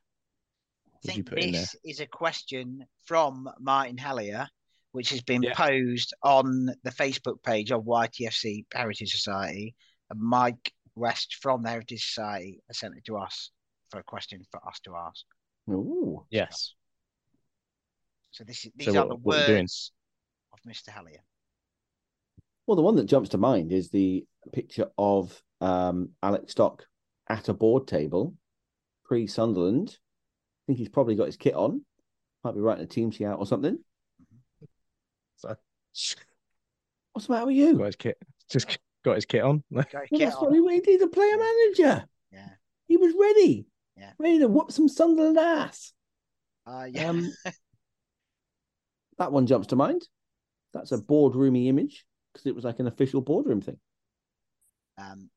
[0.87, 1.61] I would you think put in there?
[1.61, 4.47] this is a question from Martin Hallier,
[4.91, 5.53] which has been Yeah.
[5.53, 9.75] posed on the Facebook page of YTFC Heritage Society.
[10.09, 13.51] And Mike West from the Heritage Society has sent it to us
[13.89, 15.25] for a question for us to ask.
[15.69, 16.25] Ooh.
[16.29, 16.75] Yes.
[18.31, 19.61] So this is these So are what- the what are doing?
[19.63, 19.91] words
[20.53, 20.89] of Mr.
[20.89, 21.19] Hallier.
[22.67, 26.85] Well, the one that jumps to mind is the picture of um, Alec Stock
[27.29, 28.35] at a board table
[29.03, 29.97] pre Sunderland.
[29.99, 31.83] I think he's probably got his kit on.
[32.43, 33.77] Might be writing a team sheet out or something.
[35.37, 35.55] So
[37.13, 37.77] What's the matter with you?
[37.77, 38.17] got his kit,
[38.49, 39.63] just got his kit on.
[39.73, 40.45] Go, Well, get that's on.
[40.63, 40.85] what he did.
[40.89, 42.05] He's a player manager.
[42.31, 42.49] Yeah.
[42.87, 43.65] He was ready.
[43.97, 44.13] Yeah.
[44.17, 45.93] Ready to whoop some Sunderland ass.
[46.65, 47.09] Uh, yeah.
[47.09, 47.29] Um,
[49.21, 50.01] that one jumps to mind.
[50.73, 53.77] That's a boardroomy image because it was like an official boardroom thing.
[54.97, 55.29] Um,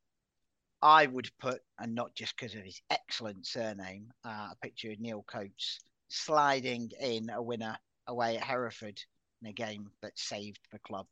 [0.80, 5.00] I would put, and not just because of his excellent surname, uh, a picture of
[5.00, 7.76] Neil Coates sliding in a winner
[8.06, 8.98] away at Hereford
[9.42, 11.06] in a game that saved the club.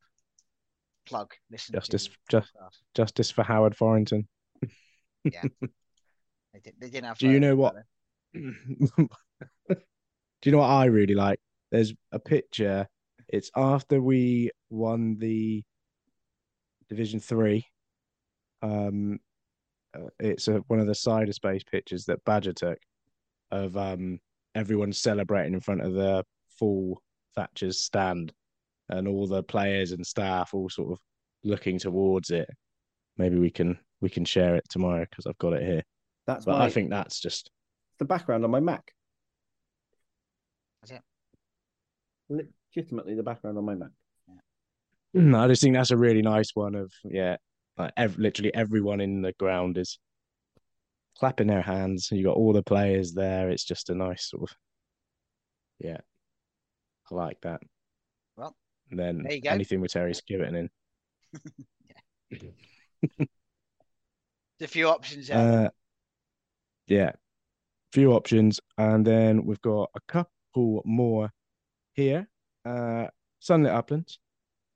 [1.05, 1.31] Plug.
[1.51, 1.75] Listen.
[1.75, 2.53] Justice, to just,
[2.95, 4.27] justice for Howard Forinton.
[6.53, 7.17] They, did, they didn't have.
[7.17, 7.75] Do you know what?
[8.35, 8.45] Do
[10.45, 11.41] you know what I really like?
[11.73, 12.87] There's a picture.
[13.29, 15.65] It's after we won the
[16.89, 17.67] Division Three.
[18.63, 19.19] Um,
[19.97, 22.79] uh, it's a, one of the Ciderspace pictures that Badger took
[23.51, 24.19] of um
[24.55, 26.25] everyone celebrating in front of the
[26.59, 27.03] full
[27.35, 28.33] Thatcher's stand,
[28.91, 30.99] and all the players and staff all sort of
[31.43, 32.49] looking towards it.
[33.17, 35.83] maybe we can we can share it tomorrow because I've got it here.
[36.27, 37.51] That's But my, I think that's just
[37.99, 38.93] the background on my Mac.
[40.85, 41.01] Is it?
[42.75, 43.91] Legitimately, the background on my Mac.
[45.17, 46.75] Mm, I just think that's a really nice one.
[46.75, 47.37] Of yeah,
[47.77, 49.99] like ev- literally everyone in the ground is
[51.19, 52.09] clapping their hands.
[52.11, 53.51] You got all the players there.
[53.51, 54.57] It's just a nice sort of
[55.79, 55.99] yeah.
[57.11, 57.61] I like that.
[58.37, 58.57] Well,
[58.91, 59.51] And then there you go.
[59.51, 60.71] anything with Terry Skiverton in.
[64.59, 65.67] There's a few options there.
[65.67, 65.69] Uh,
[66.87, 67.13] yeah,
[67.93, 71.31] few options, and then we've got a couple more
[71.95, 72.29] here.
[72.65, 73.07] Uh,
[73.41, 74.19] Sunlit Uplands.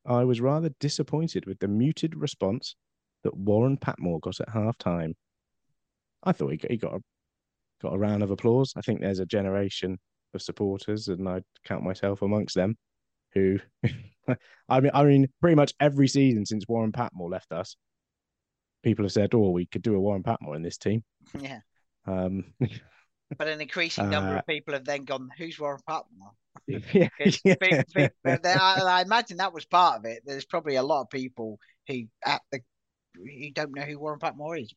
[0.04, 2.76] I was rather disappointed with the muted response
[3.24, 5.14] that Warren Patmore got at half time.
[6.22, 7.00] I thought he got, he got a
[7.82, 8.72] got a round of applause.
[8.76, 9.98] I think there's a generation
[10.34, 12.76] of supporters, and I count myself amongst them,
[13.34, 13.58] who
[14.68, 17.76] I mean, I mean, pretty much every season since Warren Patmore left us,
[18.82, 21.04] people have said, "Oh, we could do a Warren Patmore in this team."
[21.38, 21.60] yeah.
[22.06, 22.44] Um,
[23.36, 26.32] But an increasing number Uh, of people have then gone, who's Warren Patmore?
[26.66, 27.08] yeah,
[27.44, 27.54] yeah.
[27.60, 30.22] big- big- I, I imagine that was part of it.
[30.24, 31.58] There's probably a lot of people
[31.88, 32.60] who at the
[33.14, 34.72] who don't know who Warren Patmore is.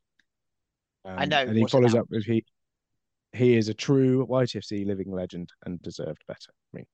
[1.05, 2.43] I Um, know, and he follows up with he
[3.33, 6.51] he is a true YTFC living legend and deserved better.
[6.73, 6.85] I mean,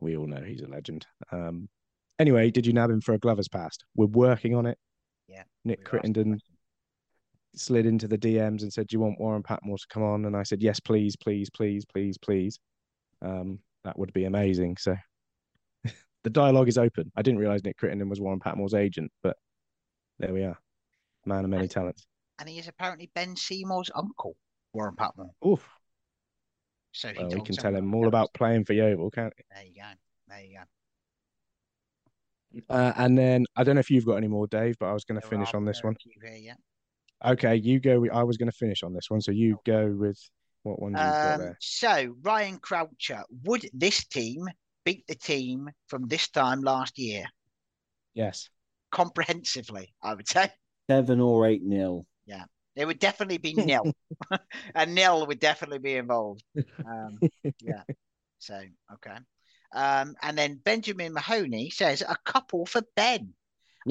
[0.00, 1.06] we all know he's a legend.
[1.30, 1.68] Um,
[2.18, 3.78] anyway, did you nab him for a Gloverscast?
[3.94, 4.78] We're working on it.
[5.28, 6.40] Yeah, Nick we were asked the Crittenden.
[7.54, 10.36] Slid into the DMs and said, "Do you want Warren Patmore to come on?" And
[10.36, 12.58] I said, "Yes, please, please, please, please, please."
[13.22, 14.76] Um, that would be amazing.
[14.78, 14.96] So
[16.24, 17.10] the dialogue is open.
[17.16, 19.36] I didn't realize Nick Crittenden was Warren Patmore's agent, but
[20.18, 20.58] there we are,
[21.26, 22.06] man of many talents.
[22.38, 24.36] And he is apparently Ben Seymour's uncle,
[24.72, 25.30] Warren Patmore.
[25.46, 25.68] Oof.
[26.92, 29.44] So he Well, we can tell him all about playing for Yeovil, can't we?
[29.54, 29.88] There you go.
[30.28, 30.64] There you go.
[32.68, 35.04] Uh, and then I don't know if you've got any more, Dave, but I was
[35.04, 35.96] going to finish on this one.
[36.20, 36.54] here, yeah.
[37.24, 38.06] Okay, you go.
[38.12, 40.18] I was going to finish on this one, so you go with
[40.62, 40.96] what one?
[40.96, 44.46] Um, so Ryan Croucher, would this team
[44.84, 47.24] beat the team from this time last year
[48.14, 48.48] Yes.
[48.90, 49.92] comprehensively?
[50.02, 50.50] I would say
[50.88, 52.06] Seven or eight nil.
[52.26, 52.44] Yeah,
[52.74, 53.94] it would definitely be nil,
[54.74, 56.42] and nil would definitely be involved.
[56.56, 57.20] Um,
[57.60, 57.82] yeah.
[58.38, 58.60] So
[58.94, 59.16] okay.
[59.72, 63.34] Um, and then Benjamin Mahoney says a couple for Ben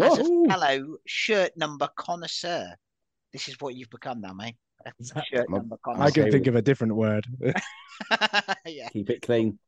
[0.01, 2.75] as a fellow shirt number connoisseur.
[3.31, 4.55] This is what you've become now, mate.
[4.85, 6.11] A I'm a- number I connoisseur.
[6.13, 7.27] can Okay think of a different word.
[8.65, 8.89] yeah.
[8.89, 9.59] Keep it clean.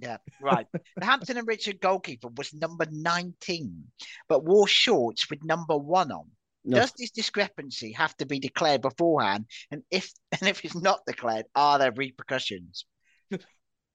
[0.00, 0.66] Yeah, right.
[0.96, 3.84] the Hampton and Richmond goalkeeper was number 19,
[4.28, 6.26] but wore shorts with number one on.
[6.64, 6.78] No.
[6.80, 9.46] Does this discrepancy have to be declared beforehand?
[9.70, 12.84] And if and if it's not declared, are there repercussions?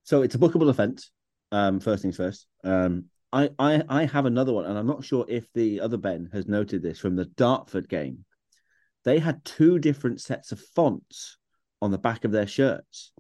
[0.04, 1.12] So it's a bookable offence.
[1.52, 2.48] Um, first things first.
[2.64, 6.30] Um, I, I I have another one, and I'm not sure if the other Ben
[6.34, 8.26] has noted this from the Dartford game.
[9.06, 11.38] They had two different sets of fonts
[11.82, 13.12] on the back of their shirts.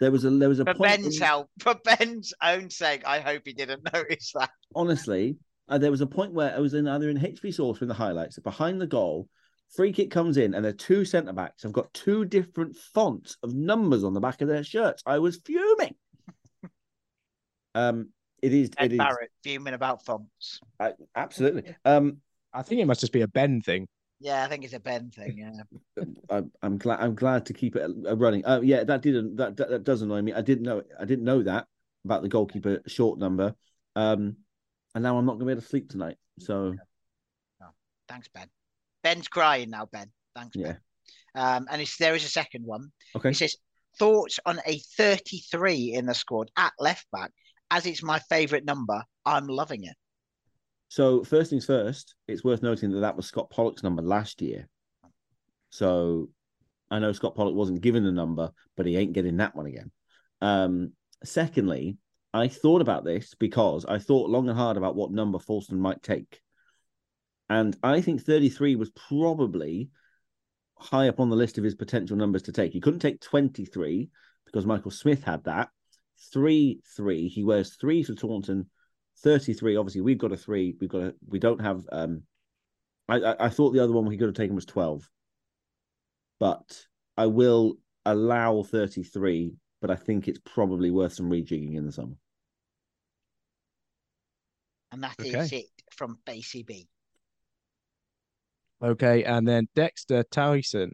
[0.00, 3.02] There was a there was a For point Ben's in- help, for Ben's own sake,
[3.06, 4.50] I hope he didn't notice that.
[4.74, 5.36] honestly,
[5.68, 7.88] uh, there was a point where I was in either in HB Source or in
[7.88, 9.28] the highlights behind the goal.
[9.74, 13.54] Free kick comes in, and the two centre backs have got two different fonts of
[13.54, 15.02] numbers on the back of their shirts.
[15.06, 15.94] I was fuming.
[17.74, 18.10] um,
[18.42, 18.70] it is.
[18.76, 20.60] Ed It is Barrett fuming about fonts.
[20.78, 21.74] uh, absolutely.
[21.84, 22.18] Um,
[22.52, 23.88] I think it must just be a Ben thing.
[24.24, 25.36] Yeah, I think it's a Ben thing.
[25.36, 27.00] Yeah, I, I'm glad.
[27.00, 28.42] I'm glad to keep it uh, running.
[28.46, 29.36] Uh, yeah, that didn't.
[29.36, 30.32] That, that that does annoy me.
[30.32, 30.82] I didn't know.
[30.98, 31.66] I didn't know that
[32.06, 33.54] about the goalkeeper short number.
[33.96, 34.36] Um,
[34.94, 36.16] and now I'm not going to be able to sleep tonight.
[36.38, 36.74] So
[38.08, 38.48] thanks, Ben.
[39.02, 40.10] Ben's crying now, Ben.
[40.34, 40.76] Thanks, yeah.
[41.34, 41.44] Ben.
[41.44, 42.92] Um, and it's, there is a second one.
[43.14, 43.28] Okay.
[43.28, 43.56] He says
[43.98, 47.30] thoughts on a 33 in the squad at left back,
[47.70, 49.04] as it's my favourite number.
[49.26, 49.96] I'm loving it.
[50.88, 54.68] So first things first, it's worth noting that that was Scott Pollock's number last year.
[55.70, 56.28] So
[56.90, 59.90] I know Scott Pollock wasn't given the number, but he ain't getting that one again.
[60.40, 60.92] Um,
[61.24, 61.96] secondly,
[62.32, 66.02] I thought about this because I thought long and hard about what number Foulston might
[66.02, 66.40] take.
[67.48, 69.90] And I think 33 was probably
[70.76, 72.72] high up on the list of his potential numbers to take.
[72.72, 74.10] He couldn't take 23
[74.46, 75.68] because Michael Smith had that.
[76.32, 77.28] 3 3.
[77.28, 78.70] He wears three for Taunton,
[79.18, 79.76] 33.
[79.76, 80.76] Obviously, we've got a three.
[80.80, 82.22] We've got a, we don't have, um,
[83.08, 85.08] I, I, I thought the other one he could have taken was 12.
[86.40, 86.86] But
[87.16, 92.16] I will allow 33, but I think it's probably worth some rejigging in the summer.
[94.92, 95.58] And that is Okay.
[95.58, 96.86] it from BCB.
[98.82, 100.92] Okay, and then Dexter Tyson.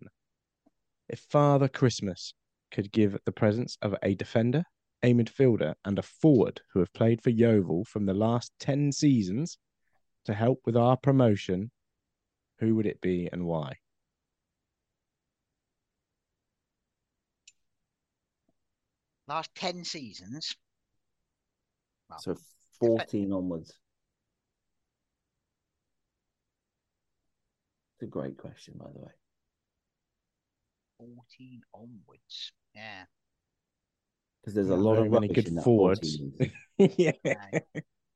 [1.08, 2.34] If Father Christmas
[2.70, 4.62] could give the presence of a defender,
[5.02, 9.58] a midfielder, and a forward who have played for Yeovil from the last 10 seasons
[10.26, 11.70] to help with our promotion,
[12.58, 13.76] who would it be and why?
[19.26, 20.54] Last 10 seasons.
[22.08, 22.36] Well, So
[22.80, 23.72] 14 onwards.
[27.94, 29.12] It's a great question, by the way.
[30.98, 32.52] 14 onwards.
[32.74, 33.04] Yeah.
[34.42, 36.18] Because there's a lot of many rubbish good in forwards.
[36.78, 37.12] yeah.
[37.24, 37.62] Right.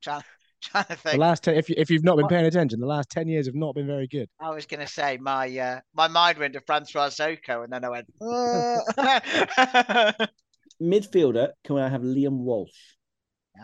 [0.03, 0.23] trying,
[0.63, 3.11] trying to The last ten, if you, if you've not been paying attention, the last
[3.11, 4.29] ten years have not been very good.
[4.41, 7.85] I was going to say my uh, my mind went to Francois Zoko, and then
[7.85, 8.07] I went.
[10.83, 12.71] Midfielder, can I have Liam Walsh?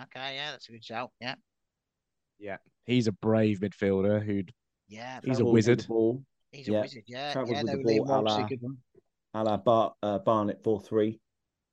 [0.03, 1.11] okay, yeah, that's a good shout.
[1.21, 1.35] Yeah,
[2.39, 4.53] Yeah, he's a brave midfielder who'd
[4.89, 5.19] yeah.
[5.25, 5.87] He's a Travels with the wizard.
[5.89, 7.03] Ball, He's a wizard.
[7.07, 7.63] Yeah, travels yeah.
[7.63, 8.77] with No, the Liam ball a Walsh a la- good one.
[9.35, 11.21] a la Bar- uh, Barnet 4 3.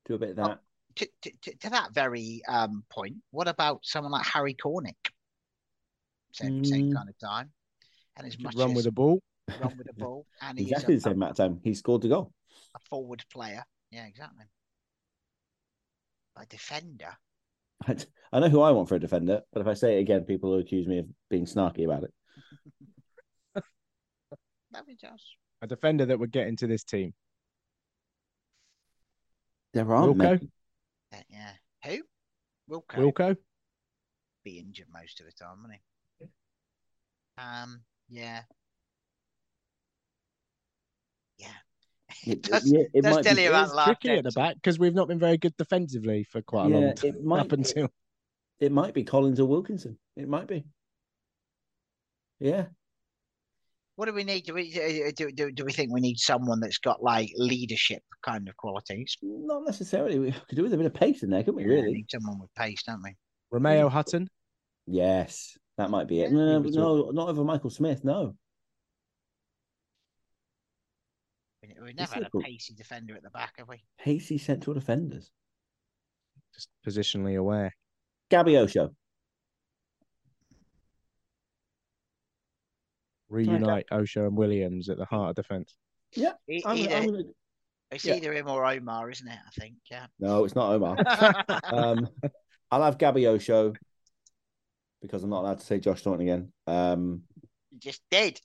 [0.06, 0.46] Do a bit of that.
[0.46, 0.58] To,
[0.96, 4.94] to, to, to that very um, point, what about someone like Harry Cornick?
[6.32, 6.94] Same same Mm.
[6.94, 7.50] kind of time,
[8.16, 9.20] and as much run as with the ball.
[9.60, 11.60] run with the ball, and he's exactly a, the same amount of time.
[11.64, 12.32] He scored the goal.
[12.74, 13.64] a forward player.
[13.90, 14.44] Yeah, exactly.
[16.36, 17.16] A defender.
[18.32, 20.50] I know who I want for a defender, but if I say it again, people
[20.50, 22.12] will accuse me of being snarky about it.
[24.70, 25.24] That'd be just.
[25.62, 27.14] A defender that would get into this team.
[29.74, 30.16] There aren't Wilco?
[30.16, 30.50] many.
[31.12, 31.50] Uh, yeah.
[31.84, 31.98] Who?
[32.70, 32.96] Wilco.
[32.96, 33.36] Wilco.
[34.44, 35.80] Be injured most of the time, wouldn't
[36.20, 36.26] he?
[37.38, 37.80] Um.
[38.08, 38.42] Yeah.
[41.38, 41.46] Yeah.
[42.26, 44.24] It, does, yeah, it does might tell be, you about is the last tricky at
[44.24, 47.10] the back because we've not been very good defensively for quite a Yeah, long time.
[47.14, 47.54] it might Up be.
[47.56, 47.88] until
[48.60, 49.98] it might be Collins or Wilkinson.
[50.16, 50.64] It might be.
[52.40, 52.66] Yeah.
[53.98, 54.44] What do we need?
[54.44, 54.72] Do we
[55.08, 58.56] uh, do, do, do we think we need someone that's got like leadership kind of
[58.56, 59.16] qualities?
[59.22, 60.20] Not necessarily.
[60.20, 61.94] We could do with a bit of pace in there, couldn't we, Yeah, really?
[61.94, 63.16] need someone with pace, don't we?
[63.50, 64.28] Romeo Hutton.
[64.86, 65.58] Yes.
[65.78, 66.30] That might be it.
[66.30, 68.36] No, no, not over Michael Smith, no.
[71.64, 72.44] We- We've never had a difficult.
[72.44, 73.82] pacey defender at the back, have we?
[73.98, 75.28] Pacey central defenders.
[76.54, 77.74] Just positionally aware.
[78.30, 78.94] Gabby Osho.
[83.28, 85.76] Reunite Osho and Williams at the heart of defence.
[86.14, 86.32] Yeah.
[86.64, 87.22] I'm, either, I'm gonna...
[87.90, 88.14] it's yeah.
[88.14, 89.38] either him or Omar, isn't it?
[89.46, 89.74] I think.
[89.90, 90.06] Yeah.
[90.18, 90.96] No, it's not Omar.
[91.64, 92.08] um,
[92.70, 93.74] I'll have Gabby Osho
[95.02, 96.52] because I'm not allowed to say Josh Staunton again.
[96.66, 97.22] Um,
[97.70, 98.40] you just did.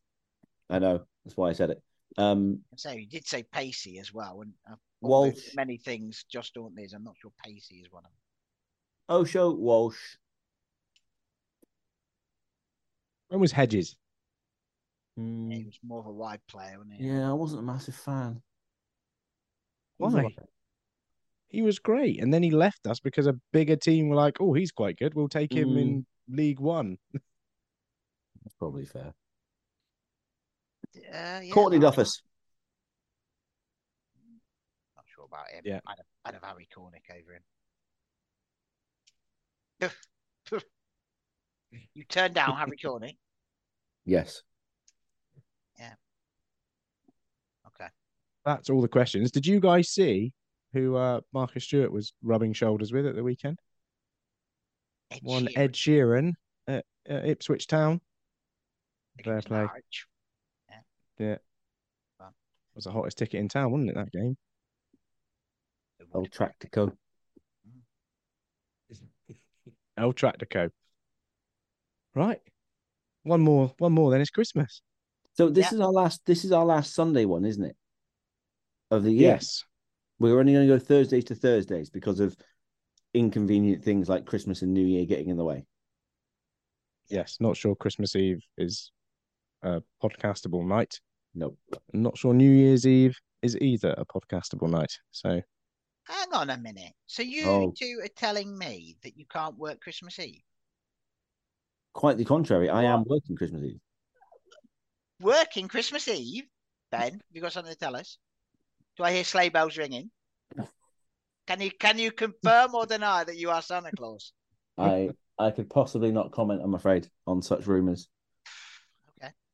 [0.70, 1.04] I know.
[1.26, 1.82] That's why I said it.
[2.18, 5.56] Um, So you did say pacey as well, and uh, Walsh.
[5.56, 6.94] many things Josh Staunton is.
[6.94, 9.22] I'm not sure pacey is one of them.
[9.22, 9.98] Osho, Walsh.
[13.30, 13.96] When was Hedges?
[15.18, 17.08] Hmm, Yeah, he was more of a wide player, wasn't he?
[17.08, 18.42] yeah, I wasn't a massive fan.
[19.98, 20.36] Why?
[21.50, 24.54] He was great, and then he left us because a bigger team were like, "Oh,
[24.54, 25.14] he's quite good.
[25.14, 25.82] We'll take him Mm.
[25.82, 26.98] in League One."
[28.44, 29.14] That's probably fair.
[30.96, 32.24] Uh, yeah, Courtney Duffus.
[34.96, 35.62] Not sure about him.
[35.64, 35.80] Yeah.
[35.86, 37.44] I'd have, I'd have Harry Cornick over him.
[41.94, 43.18] you turned down Harry Cornick.
[44.06, 44.42] Yes.
[47.66, 47.88] Okay.
[48.46, 49.32] That's all the questions.
[49.32, 50.34] Did you guys see
[50.74, 53.60] who uh, Marcus Stewart was rubbing shoulders with at the weekend?
[55.12, 55.58] Ed One Sheeran.
[55.58, 56.34] Ed Sheeran
[56.68, 58.02] at, at Ipswich Town.
[58.02, 59.58] I think fair was play.
[59.60, 60.08] Norwich.
[61.20, 61.36] Yeah,
[62.20, 62.34] Well.
[62.76, 63.96] was the hottest ticket in town, wasn't it?
[63.96, 64.36] That game.
[66.00, 66.56] It would Old have track.
[69.96, 70.72] El Tractico.
[72.16, 72.42] Right.
[73.22, 73.74] One more.
[73.78, 74.10] One more.
[74.10, 74.82] Then it's Christmas.
[75.34, 75.76] So this Yeah.
[75.76, 76.26] is our last.
[76.26, 77.78] This is our last Sunday one, isn't it?
[78.94, 79.32] Of the year.
[79.32, 79.64] Yes.
[80.20, 82.36] We're only going to go Thursdays to Thursdays because of
[83.16, 85.66] inconvenient things like Christmas and New Year getting in the way.
[87.10, 87.38] Yes.
[87.40, 88.92] Not sure Christmas Eve is
[89.64, 91.00] a podcastable night.
[91.34, 91.58] Nope.
[91.92, 94.92] Not sure New Year's Eve is either a podcastable night.
[95.10, 95.42] So
[96.06, 96.94] Hang on a minute.
[97.08, 97.74] So you Oh.
[97.76, 100.44] two are telling me that you can't work Christmas Eve?
[101.94, 102.70] Quite the contrary.
[102.70, 103.80] I am working Christmas Eve.
[105.20, 106.44] Working Christmas Eve?
[106.92, 108.20] Ben, have you got something to tell us?
[108.98, 110.12] Do I hear sleigh bells ringing?
[111.48, 114.32] Can you can you confirm or deny that you are Santa Claus?
[114.78, 116.62] I I could possibly not comment.
[116.64, 118.08] I'm afraid on such rumours.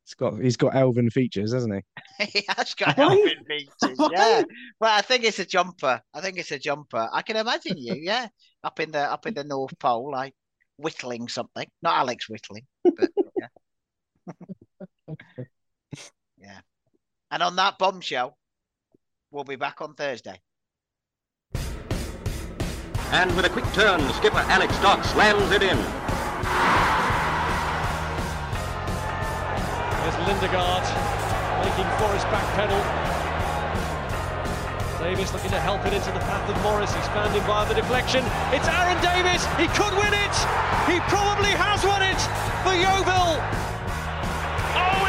[0.03, 2.25] it's got he's got elven features, hasn't he?
[2.39, 3.13] he has got Have I?
[3.13, 4.43] elven features, yeah.
[4.79, 6.01] Well, I think it's a jumper.
[6.13, 7.09] I think it's a jumper.
[7.11, 8.27] I can imagine you, yeah,
[8.63, 10.35] up in the up in the North Pole, like
[10.77, 11.67] whittling something.
[11.81, 13.47] Not Alex whittling, but yeah.
[16.37, 16.59] yeah.
[17.31, 18.37] And on that bombshell,
[19.31, 20.39] we'll be back on Thursday.
[23.11, 25.77] And with a quick turn, skipper Alex Dock slams it in.
[30.03, 30.85] There's Lindegaard
[31.65, 32.79] making Morris back pedal.
[34.99, 36.93] Davies looking to help it into the path of Morris.
[36.93, 38.19] He's found him via the deflection.
[38.53, 39.41] It's Arron Davies.
[39.57, 40.35] He could win it.
[40.85, 42.19] He probably has won it
[42.61, 43.41] for Yeovil.
[44.75, 45.08] Oh,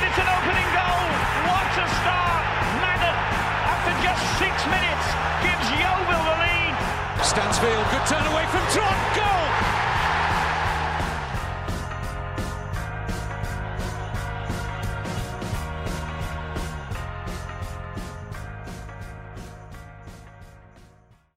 [7.30, 9.49] Stansfield, good turn away from Trot, goal!